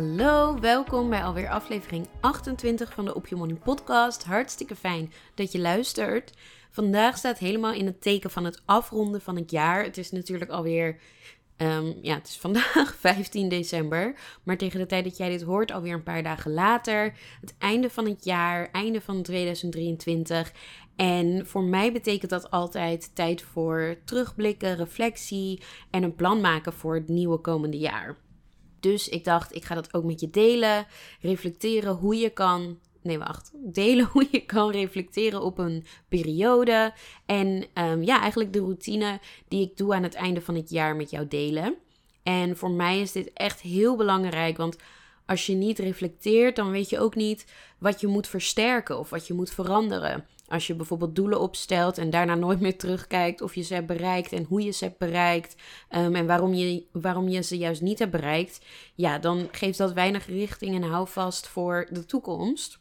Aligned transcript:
Hallo, 0.00 0.60
welkom 0.60 1.10
bij 1.10 1.24
alweer 1.24 1.48
aflevering 1.48 2.06
28 2.20 2.92
van 2.92 3.04
de 3.04 3.14
Op 3.14 3.26
Je 3.26 3.36
Money 3.36 3.54
podcast. 3.54 4.24
Hartstikke 4.24 4.76
fijn 4.76 5.12
dat 5.34 5.52
je 5.52 5.58
luistert. 5.58 6.32
Vandaag 6.70 7.18
staat 7.18 7.38
helemaal 7.38 7.72
in 7.72 7.86
het 7.86 8.02
teken 8.02 8.30
van 8.30 8.44
het 8.44 8.62
afronden 8.64 9.20
van 9.20 9.36
het 9.36 9.50
jaar. 9.50 9.84
Het 9.84 9.98
is 9.98 10.10
natuurlijk 10.10 10.50
alweer, 10.50 10.98
um, 11.56 11.98
ja, 12.02 12.14
het 12.14 12.28
is 12.28 12.38
vandaag 12.38 12.94
15 12.98 13.48
december. 13.48 14.14
Maar 14.42 14.56
tegen 14.56 14.78
de 14.78 14.86
tijd 14.86 15.04
dat 15.04 15.16
jij 15.16 15.28
dit 15.28 15.42
hoort, 15.42 15.72
alweer 15.72 15.94
een 15.94 16.02
paar 16.02 16.22
dagen 16.22 16.52
later. 16.52 17.12
Het 17.40 17.54
einde 17.58 17.90
van 17.90 18.08
het 18.08 18.24
jaar, 18.24 18.68
einde 18.72 19.00
van 19.00 19.22
2023. 19.22 20.52
En 20.96 21.46
voor 21.46 21.62
mij 21.62 21.92
betekent 21.92 22.30
dat 22.30 22.50
altijd 22.50 23.14
tijd 23.14 23.42
voor 23.42 23.96
terugblikken, 24.04 24.76
reflectie 24.76 25.62
en 25.90 26.02
een 26.02 26.14
plan 26.14 26.40
maken 26.40 26.72
voor 26.72 26.94
het 26.94 27.08
nieuwe 27.08 27.38
komende 27.38 27.78
jaar. 27.78 28.16
Dus 28.80 29.08
ik 29.08 29.24
dacht, 29.24 29.54
ik 29.54 29.64
ga 29.64 29.74
dat 29.74 29.94
ook 29.94 30.04
met 30.04 30.20
je 30.20 30.30
delen. 30.30 30.86
Reflecteren 31.20 31.94
hoe 31.94 32.16
je 32.16 32.30
kan. 32.30 32.78
Nee, 33.02 33.18
wacht. 33.18 33.50
Delen 33.54 34.08
hoe 34.12 34.28
je 34.30 34.40
kan 34.40 34.70
reflecteren 34.70 35.42
op 35.42 35.58
een 35.58 35.84
periode. 36.08 36.92
En 37.26 37.64
um, 37.74 38.02
ja, 38.02 38.20
eigenlijk 38.20 38.52
de 38.52 38.58
routine 38.58 39.20
die 39.48 39.62
ik 39.62 39.76
doe 39.76 39.94
aan 39.94 40.02
het 40.02 40.14
einde 40.14 40.40
van 40.40 40.54
het 40.54 40.70
jaar 40.70 40.96
met 40.96 41.10
jou 41.10 41.28
delen. 41.28 41.74
En 42.22 42.56
voor 42.56 42.70
mij 42.70 43.00
is 43.00 43.12
dit 43.12 43.32
echt 43.32 43.60
heel 43.60 43.96
belangrijk. 43.96 44.56
Want 44.56 44.76
als 45.26 45.46
je 45.46 45.54
niet 45.54 45.78
reflecteert, 45.78 46.56
dan 46.56 46.70
weet 46.70 46.88
je 46.88 46.98
ook 46.98 47.14
niet 47.14 47.44
wat 47.78 48.00
je 48.00 48.06
moet 48.06 48.26
versterken 48.26 48.98
of 48.98 49.10
wat 49.10 49.26
je 49.26 49.34
moet 49.34 49.50
veranderen. 49.50 50.26
Als 50.50 50.66
je 50.66 50.74
bijvoorbeeld 50.74 51.14
doelen 51.14 51.40
opstelt 51.40 51.98
en 51.98 52.10
daarna 52.10 52.34
nooit 52.34 52.60
meer 52.60 52.78
terugkijkt 52.78 53.40
of 53.40 53.54
je 53.54 53.62
ze 53.62 53.74
hebt 53.74 53.86
bereikt 53.86 54.32
en 54.32 54.44
hoe 54.44 54.62
je 54.62 54.70
ze 54.70 54.84
hebt 54.84 54.98
bereikt 54.98 55.54
um, 55.90 56.14
en 56.14 56.26
waarom 56.26 56.54
je, 56.54 56.86
waarom 56.92 57.28
je 57.28 57.42
ze 57.42 57.58
juist 57.58 57.82
niet 57.82 57.98
hebt 57.98 58.10
bereikt, 58.10 58.60
ja, 58.94 59.18
dan 59.18 59.48
geeft 59.50 59.78
dat 59.78 59.92
weinig 59.92 60.26
richting 60.26 60.74
en 60.74 60.82
houvast 60.82 61.48
voor 61.48 61.86
de 61.90 62.04
toekomst. 62.04 62.78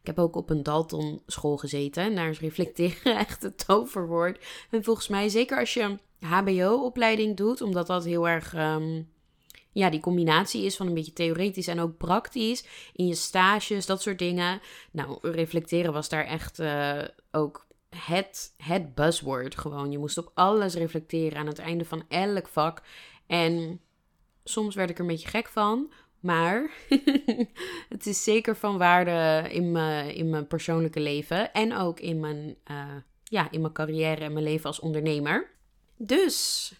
Ik 0.00 0.06
heb 0.06 0.18
ook 0.18 0.36
op 0.36 0.50
een 0.50 0.62
Dalton 0.62 1.22
school 1.26 1.56
gezeten 1.56 2.02
en 2.02 2.14
daar 2.14 2.28
is 2.28 2.40
reflecteren 2.40 3.16
echt 3.26 3.42
het 3.42 3.66
toverwoord. 3.66 4.44
En 4.70 4.84
volgens 4.84 5.08
mij, 5.08 5.28
zeker 5.28 5.58
als 5.58 5.74
je 5.74 5.98
HBO-opleiding 6.20 7.36
doet, 7.36 7.60
omdat 7.60 7.86
dat 7.86 8.04
heel 8.04 8.28
erg 8.28 8.54
um, 8.54 9.08
ja, 9.76 9.90
die 9.90 10.00
combinatie 10.00 10.64
is 10.64 10.76
van 10.76 10.86
een 10.86 10.94
beetje 10.94 11.12
theoretisch 11.12 11.66
en 11.66 11.80
ook 11.80 11.96
praktisch. 11.96 12.64
In 12.92 13.06
je 13.06 13.14
stages, 13.14 13.86
dat 13.86 14.02
soort 14.02 14.18
dingen. 14.18 14.60
Nou, 14.90 15.18
reflecteren 15.22 15.92
was 15.92 16.08
daar 16.08 16.24
echt 16.24 16.60
uh, 16.60 17.02
ook 17.30 17.66
het, 17.88 18.54
het 18.56 18.94
buzzword 18.94 19.58
gewoon. 19.58 19.90
Je 19.90 19.98
moest 19.98 20.18
op 20.18 20.30
alles 20.34 20.74
reflecteren 20.74 21.38
aan 21.38 21.46
het 21.46 21.58
einde 21.58 21.84
van 21.84 22.04
elk 22.08 22.48
vak. 22.48 22.82
En 23.26 23.80
soms 24.44 24.74
werd 24.74 24.90
ik 24.90 24.96
er 24.96 25.00
een 25.00 25.10
beetje 25.10 25.28
gek 25.28 25.48
van. 25.48 25.92
Maar 26.20 26.70
het 27.94 28.06
is 28.06 28.24
zeker 28.24 28.56
van 28.56 28.78
waarde 28.78 29.48
in 29.50 29.72
mijn, 29.72 30.14
in 30.14 30.30
mijn 30.30 30.46
persoonlijke 30.46 31.00
leven. 31.00 31.52
En 31.52 31.76
ook 31.76 32.00
in 32.00 32.20
mijn, 32.20 32.56
uh, 32.70 32.94
ja, 33.24 33.50
in 33.50 33.60
mijn 33.60 33.72
carrière 33.72 34.24
en 34.24 34.32
mijn 34.32 34.44
leven 34.44 34.66
als 34.66 34.80
ondernemer. 34.80 35.50
Dus 35.96 36.72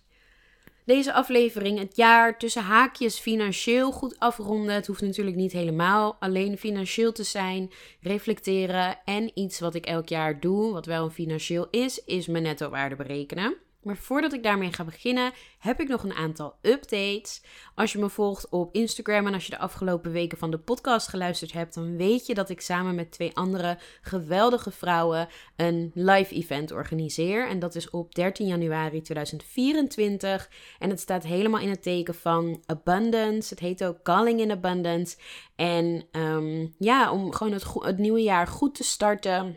deze 0.86 1.12
aflevering 1.12 1.78
het 1.78 1.96
jaar 1.96 2.38
tussen 2.38 2.62
haakjes 2.62 3.18
financieel 3.18 3.92
goed 3.92 4.18
afronden. 4.18 4.74
Het 4.74 4.86
hoeft 4.86 5.02
natuurlijk 5.02 5.36
niet 5.36 5.52
helemaal 5.52 6.16
alleen 6.20 6.58
financieel 6.58 7.12
te 7.12 7.22
zijn. 7.22 7.70
Reflecteren 8.00 8.98
en 9.04 9.30
iets 9.34 9.60
wat 9.60 9.74
ik 9.74 9.86
elk 9.86 10.08
jaar 10.08 10.40
doe, 10.40 10.72
wat 10.72 10.86
wel 10.86 11.04
een 11.04 11.10
financieel 11.10 11.68
is, 11.70 12.04
is 12.04 12.26
mijn 12.26 12.42
netto 12.42 12.70
waarde 12.70 12.96
berekenen. 12.96 13.56
Maar 13.86 13.96
voordat 13.96 14.32
ik 14.32 14.42
daarmee 14.42 14.72
ga 14.72 14.84
beginnen, 14.84 15.32
heb 15.58 15.80
ik 15.80 15.88
nog 15.88 16.02
een 16.02 16.14
aantal 16.14 16.54
updates. 16.62 17.42
Als 17.74 17.92
je 17.92 17.98
me 17.98 18.08
volgt 18.08 18.48
op 18.48 18.74
Instagram 18.74 19.26
en 19.26 19.34
als 19.34 19.44
je 19.44 19.50
de 19.50 19.58
afgelopen 19.58 20.12
weken 20.12 20.38
van 20.38 20.50
de 20.50 20.58
podcast 20.58 21.08
geluisterd 21.08 21.52
hebt, 21.52 21.74
dan 21.74 21.96
weet 21.96 22.26
je 22.26 22.34
dat 22.34 22.48
ik 22.48 22.60
samen 22.60 22.94
met 22.94 23.12
twee 23.12 23.36
andere 23.36 23.78
geweldige 24.00 24.70
vrouwen 24.70 25.28
een 25.56 25.90
live 25.94 26.34
event 26.34 26.70
organiseer. 26.70 27.48
En 27.48 27.58
dat 27.58 27.74
is 27.74 27.90
op 27.90 28.14
13 28.14 28.46
januari 28.46 29.02
2024. 29.02 30.50
En 30.78 30.90
het 30.90 31.00
staat 31.00 31.22
helemaal 31.22 31.60
in 31.60 31.70
het 31.70 31.82
teken 31.82 32.14
van 32.14 32.62
abundance. 32.66 33.48
Het 33.48 33.58
heet 33.58 33.84
ook 33.84 34.02
Calling 34.02 34.40
in 34.40 34.50
Abundance. 34.50 35.16
En 35.56 36.04
um, 36.12 36.74
ja, 36.78 37.12
om 37.12 37.32
gewoon 37.32 37.60
het 37.82 37.98
nieuwe 37.98 38.22
jaar 38.22 38.46
goed 38.46 38.74
te 38.74 38.84
starten 38.84 39.56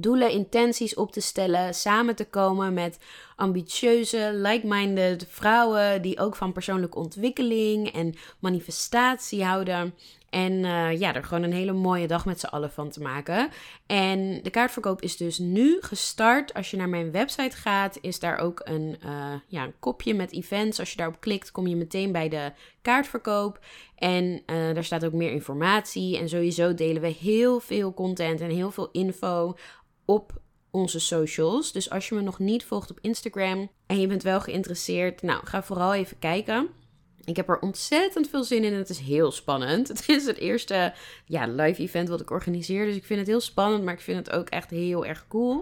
doelen, 0.00 0.30
intenties 0.30 0.94
op 0.94 1.12
te 1.12 1.20
stellen, 1.20 1.74
samen 1.74 2.16
te 2.16 2.24
komen 2.24 2.74
met 2.74 2.98
ambitieuze, 3.36 4.30
like-minded 4.34 5.26
vrouwen 5.28 6.02
die 6.02 6.18
ook 6.18 6.36
van 6.36 6.52
persoonlijke 6.52 6.98
ontwikkeling 6.98 7.92
en 7.92 8.14
manifestatie 8.38 9.44
houden. 9.44 9.94
En 10.30 10.52
uh, 10.52 10.98
ja, 10.98 11.14
er 11.14 11.24
gewoon 11.24 11.42
een 11.42 11.52
hele 11.52 11.72
mooie 11.72 12.06
dag 12.06 12.24
met 12.24 12.40
z'n 12.40 12.46
allen 12.46 12.70
van 12.70 12.90
te 12.90 13.00
maken. 13.00 13.48
En 13.86 14.42
de 14.42 14.50
kaartverkoop 14.50 15.02
is 15.02 15.16
dus 15.16 15.38
nu 15.38 15.78
gestart. 15.80 16.54
Als 16.54 16.70
je 16.70 16.76
naar 16.76 16.88
mijn 16.88 17.12
website 17.12 17.56
gaat, 17.56 17.98
is 18.00 18.18
daar 18.18 18.38
ook 18.38 18.60
een, 18.64 18.96
uh, 19.04 19.34
ja, 19.46 19.64
een 19.64 19.78
kopje 19.78 20.14
met 20.14 20.32
events. 20.32 20.78
Als 20.78 20.90
je 20.90 20.96
daarop 20.96 21.20
klikt, 21.20 21.50
kom 21.50 21.66
je 21.66 21.76
meteen 21.76 22.12
bij 22.12 22.28
de 22.28 22.52
kaartverkoop. 22.82 23.58
En 23.96 24.24
uh, 24.24 24.74
daar 24.74 24.84
staat 24.84 25.04
ook 25.04 25.12
meer 25.12 25.30
informatie. 25.30 26.18
En 26.18 26.28
sowieso 26.28 26.74
delen 26.74 27.02
we 27.02 27.08
heel 27.08 27.60
veel 27.60 27.94
content 27.94 28.40
en 28.40 28.50
heel 28.50 28.70
veel 28.70 28.88
info 28.92 29.56
op 30.08 30.32
onze 30.70 31.00
socials. 31.00 31.72
Dus 31.72 31.90
als 31.90 32.08
je 32.08 32.14
me 32.14 32.20
nog 32.20 32.38
niet 32.38 32.64
volgt 32.64 32.90
op 32.90 32.98
Instagram 33.00 33.70
en 33.86 34.00
je 34.00 34.06
bent 34.06 34.22
wel 34.22 34.40
geïnteresseerd, 34.40 35.22
nou 35.22 35.46
ga 35.46 35.62
vooral 35.62 35.94
even 35.94 36.18
kijken. 36.18 36.68
Ik 37.24 37.36
heb 37.36 37.48
er 37.48 37.58
ontzettend 37.58 38.28
veel 38.28 38.44
zin 38.44 38.64
in 38.64 38.72
en 38.72 38.78
het 38.78 38.88
is 38.88 38.98
heel 38.98 39.30
spannend. 39.30 39.88
Het 39.98 40.08
is 40.08 40.26
het 40.26 40.38
eerste 40.38 40.94
ja, 41.24 41.46
live 41.46 41.82
event 41.82 42.08
wat 42.08 42.20
ik 42.20 42.30
organiseer, 42.30 42.84
dus 42.84 42.96
ik 42.96 43.04
vind 43.04 43.18
het 43.18 43.28
heel 43.28 43.40
spannend, 43.40 43.84
maar 43.84 43.94
ik 43.94 44.00
vind 44.00 44.26
het 44.26 44.30
ook 44.30 44.48
echt 44.48 44.70
heel 44.70 45.06
erg 45.06 45.24
cool. 45.28 45.58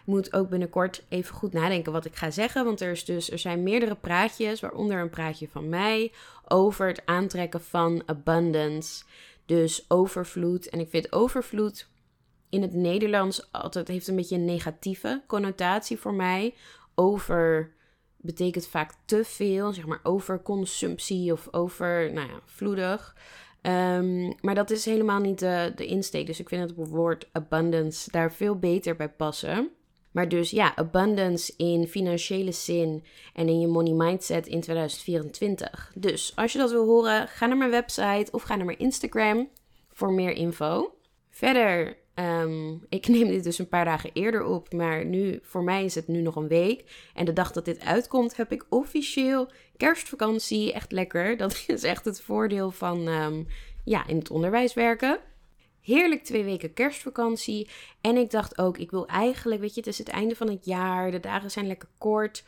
Ik 0.00 0.08
moet 0.08 0.32
ook 0.32 0.48
binnenkort 0.48 1.02
even 1.08 1.34
goed 1.34 1.52
nadenken 1.52 1.92
wat 1.92 2.04
ik 2.04 2.16
ga 2.16 2.30
zeggen, 2.30 2.64
want 2.64 2.80
er, 2.80 2.90
is 2.90 3.04
dus, 3.04 3.30
er 3.30 3.38
zijn 3.38 3.62
meerdere 3.62 3.94
praatjes, 3.94 4.60
waaronder 4.60 5.00
een 5.00 5.10
praatje 5.10 5.48
van 5.48 5.68
mij 5.68 6.12
over 6.48 6.86
het 6.86 7.02
aantrekken 7.04 7.62
van 7.62 8.02
abundance, 8.06 9.04
dus 9.46 9.84
overvloed. 9.88 10.68
En 10.68 10.80
ik 10.80 10.90
vind 10.90 11.12
overvloed 11.12 11.86
in 12.52 12.62
het 12.62 12.74
Nederlands 12.74 13.52
altijd 13.52 13.88
heeft 13.88 14.08
een 14.08 14.16
beetje 14.16 14.36
een 14.36 14.44
negatieve 14.44 15.22
connotatie 15.26 15.98
voor 15.98 16.14
mij. 16.14 16.54
Over 16.94 17.72
betekent 18.16 18.66
vaak 18.66 18.92
te 19.04 19.24
veel, 19.24 19.72
zeg 19.72 19.86
maar 19.86 20.00
overconsumptie 20.02 21.32
of 21.32 21.48
over, 21.50 22.12
nou 22.12 22.28
ja, 22.28 22.40
vloedig. 22.44 23.16
Um, 23.62 24.34
maar 24.40 24.54
dat 24.54 24.70
is 24.70 24.84
helemaal 24.84 25.20
niet 25.20 25.38
de, 25.38 25.72
de 25.76 25.86
insteek. 25.86 26.26
Dus 26.26 26.40
ik 26.40 26.48
vind 26.48 26.70
het 26.70 26.88
woord 26.88 27.28
abundance 27.32 28.10
daar 28.10 28.32
veel 28.32 28.58
beter 28.58 28.96
bij 28.96 29.08
passen. 29.08 29.70
Maar 30.10 30.28
dus 30.28 30.50
ja, 30.50 30.76
abundance 30.76 31.54
in 31.56 31.86
financiële 31.86 32.52
zin 32.52 33.04
en 33.34 33.48
in 33.48 33.60
je 33.60 33.66
money 33.66 33.92
mindset 33.92 34.46
in 34.46 34.60
2024. 34.60 35.92
Dus 35.94 36.32
als 36.36 36.52
je 36.52 36.58
dat 36.58 36.70
wil 36.70 36.86
horen, 36.86 37.28
ga 37.28 37.46
naar 37.46 37.56
mijn 37.56 37.70
website 37.70 38.28
of 38.30 38.42
ga 38.42 38.56
naar 38.56 38.66
mijn 38.66 38.78
Instagram 38.78 39.48
voor 39.92 40.12
meer 40.12 40.32
info. 40.32 40.94
Verder 41.30 41.96
Um, 42.14 42.84
ik 42.88 43.08
neem 43.08 43.28
dit 43.28 43.44
dus 43.44 43.58
een 43.58 43.68
paar 43.68 43.84
dagen 43.84 44.10
eerder 44.12 44.44
op, 44.44 44.72
maar 44.72 45.04
nu, 45.04 45.38
voor 45.42 45.62
mij 45.62 45.84
is 45.84 45.94
het 45.94 46.08
nu 46.08 46.20
nog 46.20 46.36
een 46.36 46.48
week. 46.48 46.84
En 47.14 47.24
de 47.24 47.32
dag 47.32 47.52
dat 47.52 47.64
dit 47.64 47.80
uitkomt, 47.80 48.36
heb 48.36 48.52
ik 48.52 48.66
officieel 48.68 49.50
kerstvakantie. 49.76 50.72
Echt 50.72 50.92
lekker. 50.92 51.36
Dat 51.42 51.64
is 51.66 51.82
echt 51.82 52.04
het 52.04 52.20
voordeel 52.20 52.70
van 52.70 53.08
um, 53.08 53.46
ja, 53.84 54.06
in 54.06 54.16
het 54.16 54.30
onderwijs 54.30 54.74
werken. 54.74 55.18
heerlijk 55.80 56.24
twee 56.24 56.44
weken 56.44 56.72
kerstvakantie. 56.72 57.68
En 58.00 58.16
ik 58.16 58.30
dacht 58.30 58.58
ook, 58.58 58.78
ik 58.78 58.90
wil 58.90 59.06
eigenlijk, 59.06 59.60
weet 59.60 59.74
je, 59.74 59.80
het 59.80 59.88
is 59.88 59.98
het 59.98 60.08
einde 60.08 60.36
van 60.36 60.50
het 60.50 60.64
jaar. 60.64 61.10
De 61.10 61.20
dagen 61.20 61.50
zijn 61.50 61.66
lekker 61.66 61.88
kort. 61.98 62.44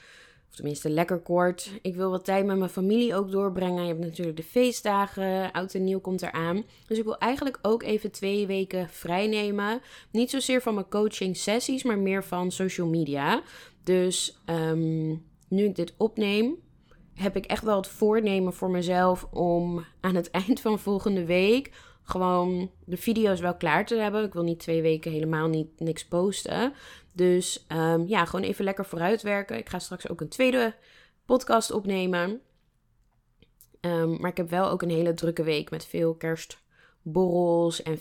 Of 0.55 0.61
tenminste, 0.61 0.91
lekker 0.91 1.19
kort. 1.19 1.71
Ik 1.83 1.95
wil 1.95 2.11
wat 2.11 2.25
tijd 2.25 2.47
met 2.47 2.59
mijn 2.59 2.71
familie 2.71 3.15
ook 3.15 3.31
doorbrengen. 3.31 3.83
Je 3.83 3.89
hebt 3.89 4.05
natuurlijk 4.05 4.37
de 4.37 4.43
feestdagen. 4.43 5.53
Oud 5.53 5.75
en 5.75 5.85
nieuw 5.85 6.01
komt 6.01 6.23
eraan. 6.23 6.65
Dus 6.87 6.99
ik 6.99 7.05
wil 7.05 7.19
eigenlijk 7.19 7.59
ook 7.63 7.83
even 7.83 8.11
twee 8.11 8.47
weken 8.47 8.89
vrij 8.89 9.27
nemen. 9.27 9.81
Niet 10.11 10.31
zozeer 10.31 10.63
van 10.63 10.75
mijn 10.75 10.89
coaching 10.89 11.37
sessies, 11.37 11.83
maar 11.83 11.99
meer 11.99 12.25
van 12.25 12.51
social 12.53 12.87
media. 12.87 13.43
Dus 13.85 14.43
um, 14.47 15.25
nu 15.49 15.65
ik 15.65 15.75
dit 15.75 15.95
opneem, 15.97 16.57
heb 17.15 17.37
ik 17.37 17.45
echt 17.45 17.65
wel 17.65 17.77
het 17.77 17.89
voornemen 17.89 18.53
voor 18.53 18.71
mezelf 18.71 19.27
om 19.31 19.85
aan 20.01 20.15
het 20.15 20.31
eind 20.47 20.61
van 20.61 20.79
volgende 20.79 21.25
week 21.25 21.71
gewoon 22.05 22.71
de 22.85 22.97
video's 22.97 23.41
wel 23.41 23.57
klaar 23.57 23.87
te 23.87 23.95
hebben. 23.95 24.25
Ik 24.25 24.33
wil 24.33 24.43
niet 24.43 24.59
twee 24.59 24.83
weken 24.83 25.13
helemaal 25.13 25.49
niet 25.49 25.81
niks 25.81 26.05
posten. 26.05 26.73
Dus 27.13 27.67
um, 27.69 28.07
ja, 28.09 28.25
gewoon 28.25 28.45
even 28.45 28.65
lekker 28.65 28.85
vooruitwerken. 28.85 29.59
Ik 29.59 29.69
ga 29.69 29.79
straks 29.79 30.09
ook 30.09 30.21
een 30.21 30.29
tweede 30.29 30.75
podcast 31.25 31.71
opnemen. 31.71 32.41
Um, 33.81 34.21
maar 34.21 34.31
ik 34.31 34.37
heb 34.37 34.51
wel 34.51 34.71
ook 34.71 34.83
een 34.83 34.91
hele 34.91 35.15
drukke 35.15 35.43
week 35.43 35.71
met 35.71 35.85
veel 35.85 36.15
kerstborrels 36.15 37.83
en 37.83 37.99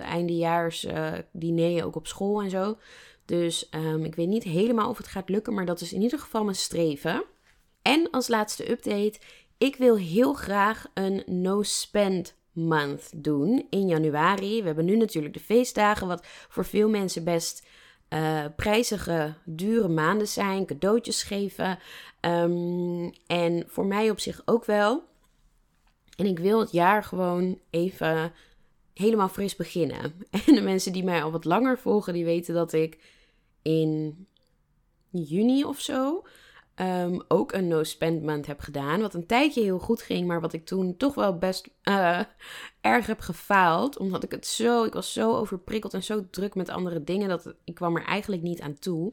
eindejaars 0.00 0.84
uh, 0.84 1.12
dineren 1.32 1.86
ook 1.86 1.96
op 1.96 2.06
school 2.06 2.42
en 2.42 2.50
zo. 2.50 2.78
Dus 3.24 3.68
um, 3.70 4.04
ik 4.04 4.14
weet 4.14 4.28
niet 4.28 4.42
helemaal 4.42 4.88
of 4.88 4.96
het 4.96 5.06
gaat 5.06 5.28
lukken, 5.28 5.54
maar 5.54 5.66
dat 5.66 5.80
is 5.80 5.92
in 5.92 6.02
ieder 6.02 6.18
geval 6.18 6.44
mijn 6.44 6.56
streven. 6.56 7.24
En 7.82 8.10
als 8.10 8.28
laatste 8.28 8.70
update, 8.70 9.18
ik 9.58 9.76
wil 9.76 9.96
heel 9.96 10.32
graag 10.32 10.86
een 10.94 11.22
no-spend 11.26 12.34
month 12.56 13.10
doen 13.14 13.66
in 13.70 13.86
januari. 13.86 14.60
We 14.60 14.66
hebben 14.66 14.84
nu 14.84 14.96
natuurlijk 14.96 15.34
de 15.34 15.40
feestdagen, 15.40 16.06
wat 16.06 16.26
voor 16.48 16.64
veel 16.64 16.88
mensen 16.88 17.24
best 17.24 17.66
uh, 18.08 18.44
prijzige, 18.56 19.34
dure 19.44 19.88
maanden 19.88 20.28
zijn. 20.28 20.66
Cadeautjes 20.66 21.22
geven. 21.22 21.78
Um, 22.20 23.12
en 23.26 23.64
voor 23.66 23.86
mij 23.86 24.10
op 24.10 24.20
zich 24.20 24.42
ook 24.44 24.64
wel. 24.64 25.02
En 26.16 26.26
ik 26.26 26.38
wil 26.38 26.60
het 26.60 26.72
jaar 26.72 27.04
gewoon 27.04 27.58
even 27.70 28.32
helemaal 28.94 29.28
fris 29.28 29.56
beginnen. 29.56 30.14
En 30.46 30.54
de 30.54 30.60
mensen 30.60 30.92
die 30.92 31.04
mij 31.04 31.22
al 31.22 31.30
wat 31.30 31.44
langer 31.44 31.78
volgen, 31.78 32.12
die 32.12 32.24
weten 32.24 32.54
dat 32.54 32.72
ik 32.72 32.98
in 33.62 34.26
juni 35.10 35.64
of 35.64 35.80
zo 35.80 36.24
um, 36.80 37.22
ook 37.28 37.52
een 37.52 37.68
no-spend 37.68 38.22
maand 38.22 38.46
heb 38.46 38.60
gedaan. 38.60 39.00
Wat 39.00 39.14
een 39.14 39.26
tijdje 39.26 39.62
heel 39.62 39.78
goed 39.78 40.02
ging, 40.02 40.26
maar 40.26 40.40
wat 40.40 40.52
ik 40.52 40.66
toen 40.66 40.96
toch 40.96 41.14
wel 41.14 41.38
best 41.38 41.68
uh, 41.84 42.20
erg 42.80 43.06
heb 43.06 43.20
gefaald. 43.20 43.98
Omdat 43.98 44.22
ik 44.22 44.30
het 44.30 44.46
zo, 44.46 44.84
ik 44.84 44.92
was 44.92 45.12
zo 45.12 45.36
overprikkeld 45.36 45.94
en 45.94 46.02
zo 46.02 46.26
druk 46.30 46.54
met 46.54 46.68
andere 46.68 47.04
dingen 47.04 47.28
dat 47.28 47.54
ik 47.64 47.74
kwam 47.74 47.96
er 47.96 48.04
eigenlijk 48.04 48.42
niet 48.42 48.60
aan 48.60 48.78
toe. 48.78 49.12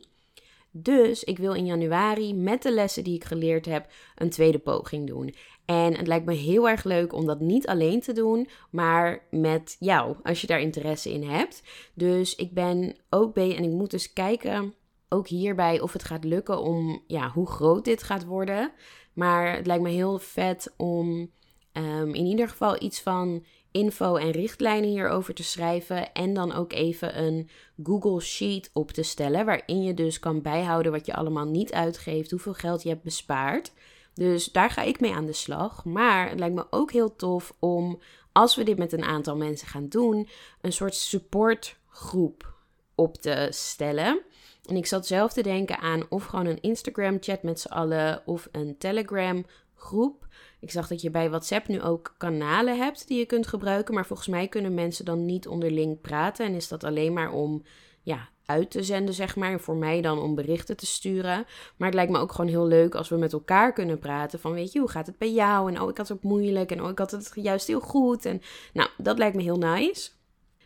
Dus 0.76 1.24
ik 1.24 1.38
wil 1.38 1.54
in 1.54 1.66
januari 1.66 2.34
met 2.34 2.62
de 2.62 2.74
lessen 2.74 3.04
die 3.04 3.16
ik 3.16 3.24
geleerd 3.24 3.66
heb 3.66 3.88
een 4.16 4.30
tweede 4.30 4.60
poging 4.60 5.08
doen. 5.08 5.36
En 5.66 5.96
het 5.98 6.08
lijkt 6.08 6.26
me 6.26 6.34
heel 6.34 6.70
erg 6.70 6.84
leuk 6.84 7.14
om 7.14 7.26
dat 7.26 7.40
niet 7.40 7.68
alleen 7.68 8.02
te 8.02 8.14
doen, 8.14 8.48
maar 8.70 9.24
met 9.30 9.76
jou, 9.80 10.16
als 10.24 10.42
je 10.42 10.48
daar 10.48 10.62
interesse 10.62 11.12
in 11.12 11.24
hebt. 11.24 11.64
Dus 11.94 12.36
ik 12.36 12.54
ben 12.54 12.96
ook 13.10 13.34
bezig 13.34 13.58
en 13.58 13.64
ik 13.64 13.70
moet 13.70 13.92
dus 13.92 14.14
kijken 14.14 14.74
ook 15.14 15.28
hierbij 15.28 15.80
of 15.80 15.94
het 15.94 16.04
gaat 16.04 16.24
lukken 16.24 16.62
om, 16.62 17.04
ja, 17.08 17.30
hoe 17.30 17.48
groot 17.48 17.86
dit 17.86 18.04
gaat 18.04 18.26
worden. 18.26 18.72
Maar 19.14 19.56
het 19.56 19.68
lijkt 19.68 19.84
me 19.84 19.90
heel 19.90 20.20
vet 20.20 20.74
om 20.78 21.32
um, 21.74 22.14
in 22.14 22.26
ieder 22.26 22.50
geval 22.50 22.82
iets 22.82 23.02
van 23.02 23.46
info 23.72 24.16
en 24.16 24.32
richtlijnen 24.32 24.90
hierover 24.90 25.34
te 25.34 25.44
schrijven. 25.44 26.14
En 26.14 26.34
dan 26.34 26.54
ook 26.54 26.74
even 26.74 27.24
een 27.24 27.50
Google 27.84 28.22
Sheet 28.22 28.70
op 28.74 28.92
te 28.92 29.04
stellen. 29.04 29.46
Waarin 29.46 29.84
je 29.84 29.94
dus 29.94 30.20
kan 30.20 30.42
bijhouden 30.42 30.92
wat 30.92 31.06
je 31.06 31.14
allemaal 31.14 31.46
niet 31.46 31.74
uitgeeft, 31.74 32.32
hoeveel 32.32 32.54
geld 32.54 32.84
je 32.84 32.90
hebt 32.90 33.04
bespaard. 33.04 33.72
Dus 34.14 34.46
daar 34.46 34.70
ga 34.70 34.82
ik 34.82 35.00
mee 35.00 35.14
aan 35.14 35.26
de 35.26 35.34
slag. 35.34 35.86
Maar 35.86 36.30
het 36.30 36.40
lijkt 36.40 36.56
me 36.56 36.66
ook 36.70 36.92
heel 36.92 37.16
tof 37.16 37.54
om, 37.60 38.00
als 38.32 38.56
we 38.56 38.64
dit 38.64 38.78
met 38.78 38.94
een 38.94 39.04
aantal 39.04 39.36
mensen 39.36 39.68
gaan 39.68 39.88
doen, 39.88 40.28
een 40.62 40.74
soort 40.74 40.96
supportgroep 40.96 42.54
op 42.96 43.18
te 43.18 43.48
stellen. 43.50 44.22
En 44.70 44.76
ik 44.76 44.86
zat 44.86 45.08
zelf 45.08 45.34
te 45.34 45.44
denken 45.44 45.80
aan 45.80 46.06
of 46.10 46.26
gewoon 46.26 46.46
een 46.46 46.62
Instagram 46.62 47.18
chat 47.20 47.44
met 47.44 47.60
z'n 47.60 47.72
allen 47.72 48.22
of 48.26 48.48
een 48.52 48.78
Telegram 48.78 49.46
groep. 49.76 50.28
Ik 50.60 50.72
zag 50.72 50.88
dat 50.88 51.02
je 51.02 51.10
bij 51.10 51.30
WhatsApp 51.30 51.68
nu 51.68 51.82
ook 51.82 52.16
kanalen 52.18 52.78
hebt 52.78 53.08
die 53.08 53.18
je 53.18 53.26
kunt 53.26 53.48
gebruiken. 53.48 53.94
Maar 53.94 54.06
volgens 54.06 54.28
mij 54.28 54.48
kunnen 54.48 54.74
mensen 54.74 55.06
dan 55.06 55.26
niet 55.26 55.48
onderling 55.48 56.02
praten. 56.02 56.46
En 56.46 56.54
is 56.54 56.68
dat 56.68 56.84
alleen 56.84 57.14
maar 57.14 57.32
om 57.32 57.64
ja, 58.02 58.30
uit 58.46 58.72
te 58.72 58.84
zenden, 58.84 59.14
zeg 59.14 59.36
maar. 59.36 59.52
En 59.52 59.60
voor 59.60 59.76
mij 59.76 60.02
dan 60.02 60.20
om 60.20 60.36
berichten 60.36 60.78
te 60.78 60.86
sturen. 60.86 61.46
Maar 61.78 61.88
het 61.88 61.94
lijkt 61.94 62.12
me 62.12 62.18
ook 62.20 62.32
gewoon 62.32 62.50
heel 62.50 62.68
leuk 62.68 62.96
als 62.96 63.10
we 63.10 63.16
met 63.16 63.34
elkaar 63.34 63.74
kunnen 63.74 64.00
praten. 64.00 64.40
Van 64.40 64.54
weet 64.54 64.72
je, 64.72 64.80
hoe 64.80 64.90
gaat 64.90 65.08
het 65.08 65.18
bij 65.18 65.32
jou? 65.32 65.72
En 65.72 65.82
oh, 65.82 65.90
ik 65.90 65.98
had 65.98 66.08
het 66.08 66.24
moeilijk. 66.24 66.72
En 66.72 66.84
oh, 66.84 66.90
ik 66.90 67.00
had 67.00 67.12
het 67.12 67.32
juist 67.34 67.68
heel 67.68 67.80
goed. 67.80 68.26
En 68.26 68.42
nou, 68.74 68.90
dat 68.98 69.18
lijkt 69.18 69.36
me 69.36 69.42
heel 69.42 69.58
nice. 69.58 70.10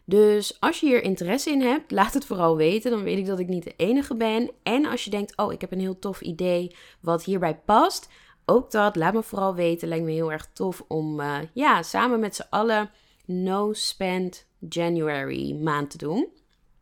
Dus 0.09 0.59
als 0.59 0.79
je 0.79 0.85
hier 0.85 1.03
interesse 1.03 1.49
in 1.49 1.61
hebt, 1.61 1.91
laat 1.91 2.13
het 2.13 2.25
vooral 2.25 2.57
weten. 2.57 2.91
Dan 2.91 3.03
weet 3.03 3.17
ik 3.17 3.25
dat 3.25 3.39
ik 3.39 3.47
niet 3.47 3.63
de 3.63 3.73
enige 3.77 4.15
ben. 4.15 4.51
En 4.63 4.85
als 4.85 5.03
je 5.03 5.09
denkt, 5.09 5.37
oh, 5.37 5.53
ik 5.53 5.61
heb 5.61 5.71
een 5.71 5.79
heel 5.79 5.99
tof 5.99 6.21
idee 6.21 6.75
wat 7.01 7.23
hierbij 7.23 7.59
past. 7.65 8.09
Ook 8.45 8.71
dat, 8.71 8.95
laat 8.95 9.13
me 9.13 9.23
vooral 9.23 9.55
weten. 9.55 9.87
Lijkt 9.87 10.05
me 10.05 10.11
heel 10.11 10.31
erg 10.31 10.49
tof 10.53 10.83
om 10.87 11.19
uh, 11.19 11.37
ja, 11.53 11.81
samen 11.83 12.19
met 12.19 12.35
z'n 12.35 12.45
allen 12.49 12.89
No 13.25 13.73
Spend 13.73 14.47
January 14.69 15.53
maand 15.53 15.89
te 15.89 15.97
doen. 15.97 16.27